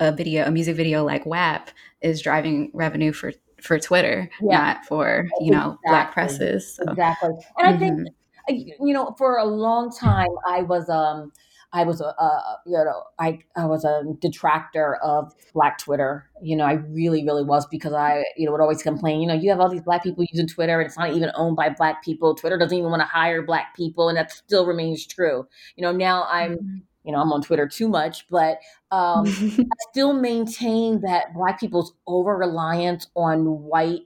[0.00, 1.70] a video, a music video like WAP
[2.00, 4.58] is driving revenue for for Twitter, yeah.
[4.58, 6.76] not for you know black presses.
[6.76, 6.84] So.
[6.88, 8.04] Exactly, and I mm-hmm.
[8.46, 11.32] think you know for a long time I was um
[11.72, 16.30] I was a, a, you know I I was a detractor of Black Twitter.
[16.40, 19.20] You know I really really was because I you know would always complain.
[19.20, 21.56] You know you have all these Black people using Twitter and it's not even owned
[21.56, 22.34] by Black people.
[22.34, 25.46] Twitter doesn't even want to hire Black people, and that still remains true.
[25.76, 26.52] You know now I'm.
[26.56, 26.76] Mm-hmm
[27.08, 28.58] you know, I'm on Twitter too much, but
[28.90, 34.02] um, I still maintain that Black people's over reliance on white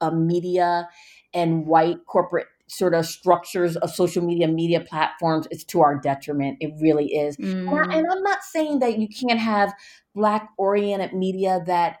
[0.00, 0.88] uh, media
[1.34, 6.56] and white corporate sort of structures of social media media platforms is to our detriment
[6.60, 7.68] it really is mm.
[7.70, 9.74] and, I, am not saying that you can't have
[10.14, 11.98] black oriented media that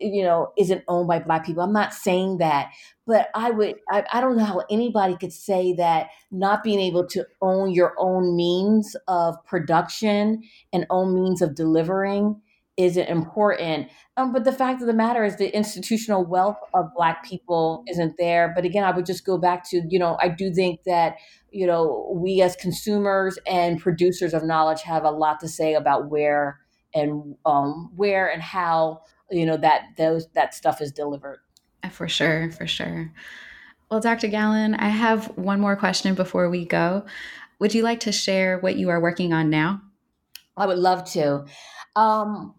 [0.00, 1.62] you know isn't owned by black people.
[1.62, 2.70] I'm not saying that
[3.10, 7.06] but i would I, I, don't know how anybody could say that not being able
[7.08, 12.40] to own your own means of production and own means of delivering
[12.76, 13.88] isn't important.
[14.16, 18.14] Um, but the fact of the matter is the institutional wealth of black people isn't
[18.16, 18.52] there.
[18.54, 21.16] But again i would just go back to you know i do think that
[21.50, 26.08] you know we as consumers and producers of knowledge have a lot to say about
[26.08, 26.60] where
[26.94, 29.00] and um, where and how
[29.30, 31.40] you know that those that stuff is delivered.
[31.90, 33.12] For sure for sure.
[33.90, 37.04] Well dr Gallon i have one more question before we go.
[37.58, 39.82] Would you like to share what you are working on now?
[40.56, 41.44] I would love to.
[41.94, 42.54] Um,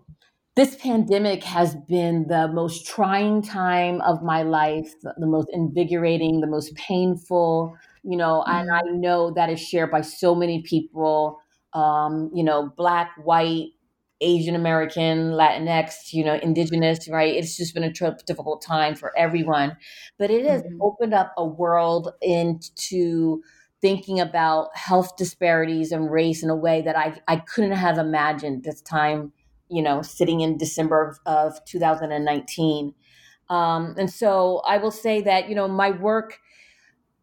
[0.55, 6.47] this pandemic has been the most trying time of my life the most invigorating the
[6.47, 8.57] most painful you know mm-hmm.
[8.57, 11.39] and i know that is shared by so many people
[11.73, 13.69] um, you know black white
[14.21, 17.35] Asian American, Latinx, you know, indigenous, right?
[17.35, 19.75] It's just been a difficult time for everyone.
[20.17, 20.81] But it has mm-hmm.
[20.81, 23.41] opened up a world into
[23.81, 28.63] thinking about health disparities and race in a way that I, I couldn't have imagined
[28.63, 29.33] this time,
[29.69, 32.93] you know, sitting in December of, of 2019.
[33.49, 36.39] Um, and so I will say that, you know, my work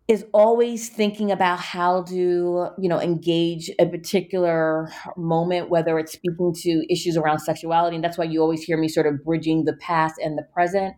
[0.09, 6.52] is always thinking about how to you know engage a particular moment whether it's speaking
[6.54, 9.74] to issues around sexuality and that's why you always hear me sort of bridging the
[9.74, 10.94] past and the present.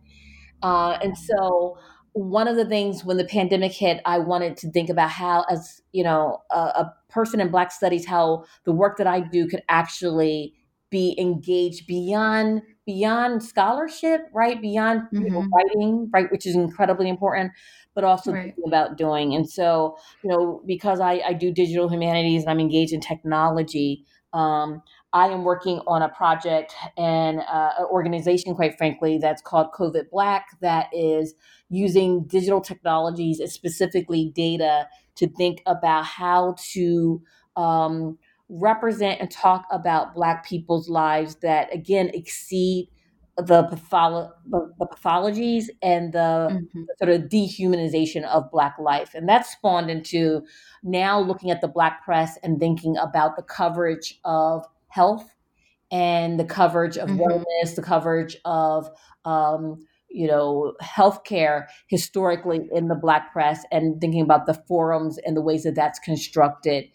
[0.63, 1.77] Uh, and so
[2.13, 5.81] one of the things when the pandemic hit i wanted to think about how as
[5.93, 9.61] you know a, a person in black studies how the work that i do could
[9.69, 10.53] actually
[10.91, 14.61] be engaged beyond beyond scholarship right?
[14.61, 15.49] Beyond mm-hmm.
[15.53, 16.29] writing right?
[16.31, 17.53] Which is incredibly important
[17.93, 18.45] but also right.
[18.45, 19.33] thinking about doing.
[19.35, 24.05] And so, you know, because I, I do digital humanities and I'm engaged in technology,
[24.33, 24.81] um,
[25.13, 30.09] I am working on a project and uh, an organization, quite frankly, that's called COVID
[30.09, 31.33] Black, that is
[31.69, 37.21] using digital technologies, specifically data, to think about how to
[37.57, 38.17] um,
[38.47, 42.89] represent and talk about Black people's lives that, again, exceed
[43.45, 46.81] the, patholo- the pathologies and the, mm-hmm.
[46.81, 49.13] the, sort of dehumanization of Black life.
[49.13, 50.41] And that spawned into
[50.83, 55.33] now looking at the Black press and thinking about the coverage of health
[55.91, 57.21] and the coverage of mm-hmm.
[57.21, 58.89] wellness, the coverage of,
[59.25, 65.35] um, you know, healthcare historically in the Black press and thinking about the forums and
[65.35, 66.85] the ways that that's constructed.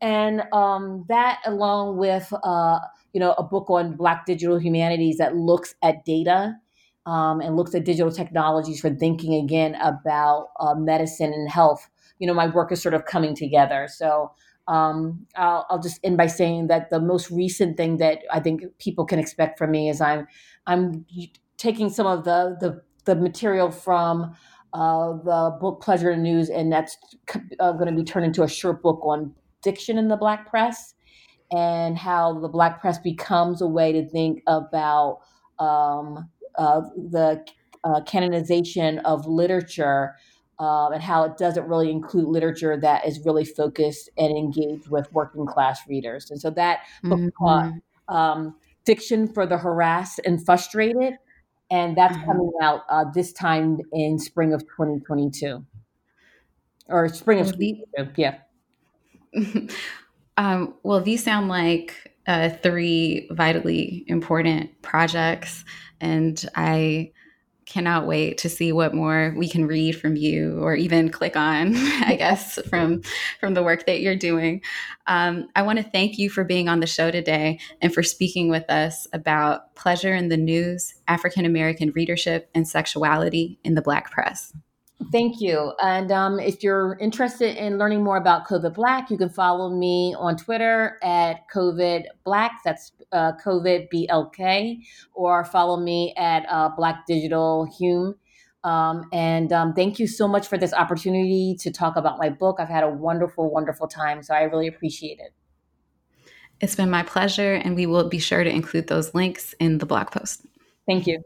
[0.00, 2.78] And um, that, along with, uh,
[3.12, 6.54] you know, a book on Black digital humanities that looks at data
[7.06, 11.88] um, and looks at digital technologies for thinking again about uh, medicine and health.
[12.18, 13.88] You know, my work is sort of coming together.
[13.90, 14.32] So
[14.68, 18.62] um, I'll, I'll, just end by saying that the most recent thing that I think
[18.78, 20.28] people can expect from me is I'm
[20.66, 21.04] I'm
[21.56, 24.34] taking some of the the, the material from
[24.72, 26.96] uh, the book Pleasure and News, and that's
[27.58, 30.94] uh, going to be turned into a short book on diction in the Black press
[31.50, 35.20] and how the Black press becomes a way to think about
[35.58, 37.44] um, uh, the
[37.84, 40.14] uh, canonization of literature
[40.58, 45.10] uh, and how it doesn't really include literature that is really focused and engaged with
[45.12, 46.30] working class readers.
[46.30, 48.14] And so that book mm-hmm.
[48.14, 51.14] um, Diction for the Harassed and Frustrated.
[51.70, 52.26] And that's mm-hmm.
[52.26, 55.64] coming out uh, this time in spring of 2022
[56.88, 58.12] or spring of 2022.
[58.16, 58.38] Yeah.
[60.36, 65.64] Um, well, these sound like uh, three vitally important projects,
[66.00, 67.12] and I
[67.70, 71.72] cannot wait to see what more we can read from you or even click on
[71.76, 73.00] i guess from
[73.38, 74.60] from the work that you're doing.
[75.06, 78.48] Um, i want to thank you for being on the show today and for speaking
[78.48, 84.10] with us about pleasure in the news african american readership and sexuality in the black
[84.10, 84.52] press
[85.12, 85.72] Thank you.
[85.82, 90.14] And um, if you're interested in learning more about COVID Black, you can follow me
[90.16, 92.60] on Twitter at COVID Black.
[92.64, 94.78] That's uh, COVID BLK,
[95.14, 98.14] or follow me at uh, Black Digital Hume.
[98.62, 102.58] Um, and um, thank you so much for this opportunity to talk about my book.
[102.60, 104.22] I've had a wonderful, wonderful time.
[104.22, 105.32] So I really appreciate it.
[106.60, 109.86] It's been my pleasure, and we will be sure to include those links in the
[109.86, 110.44] blog post.
[110.86, 111.22] Thank you.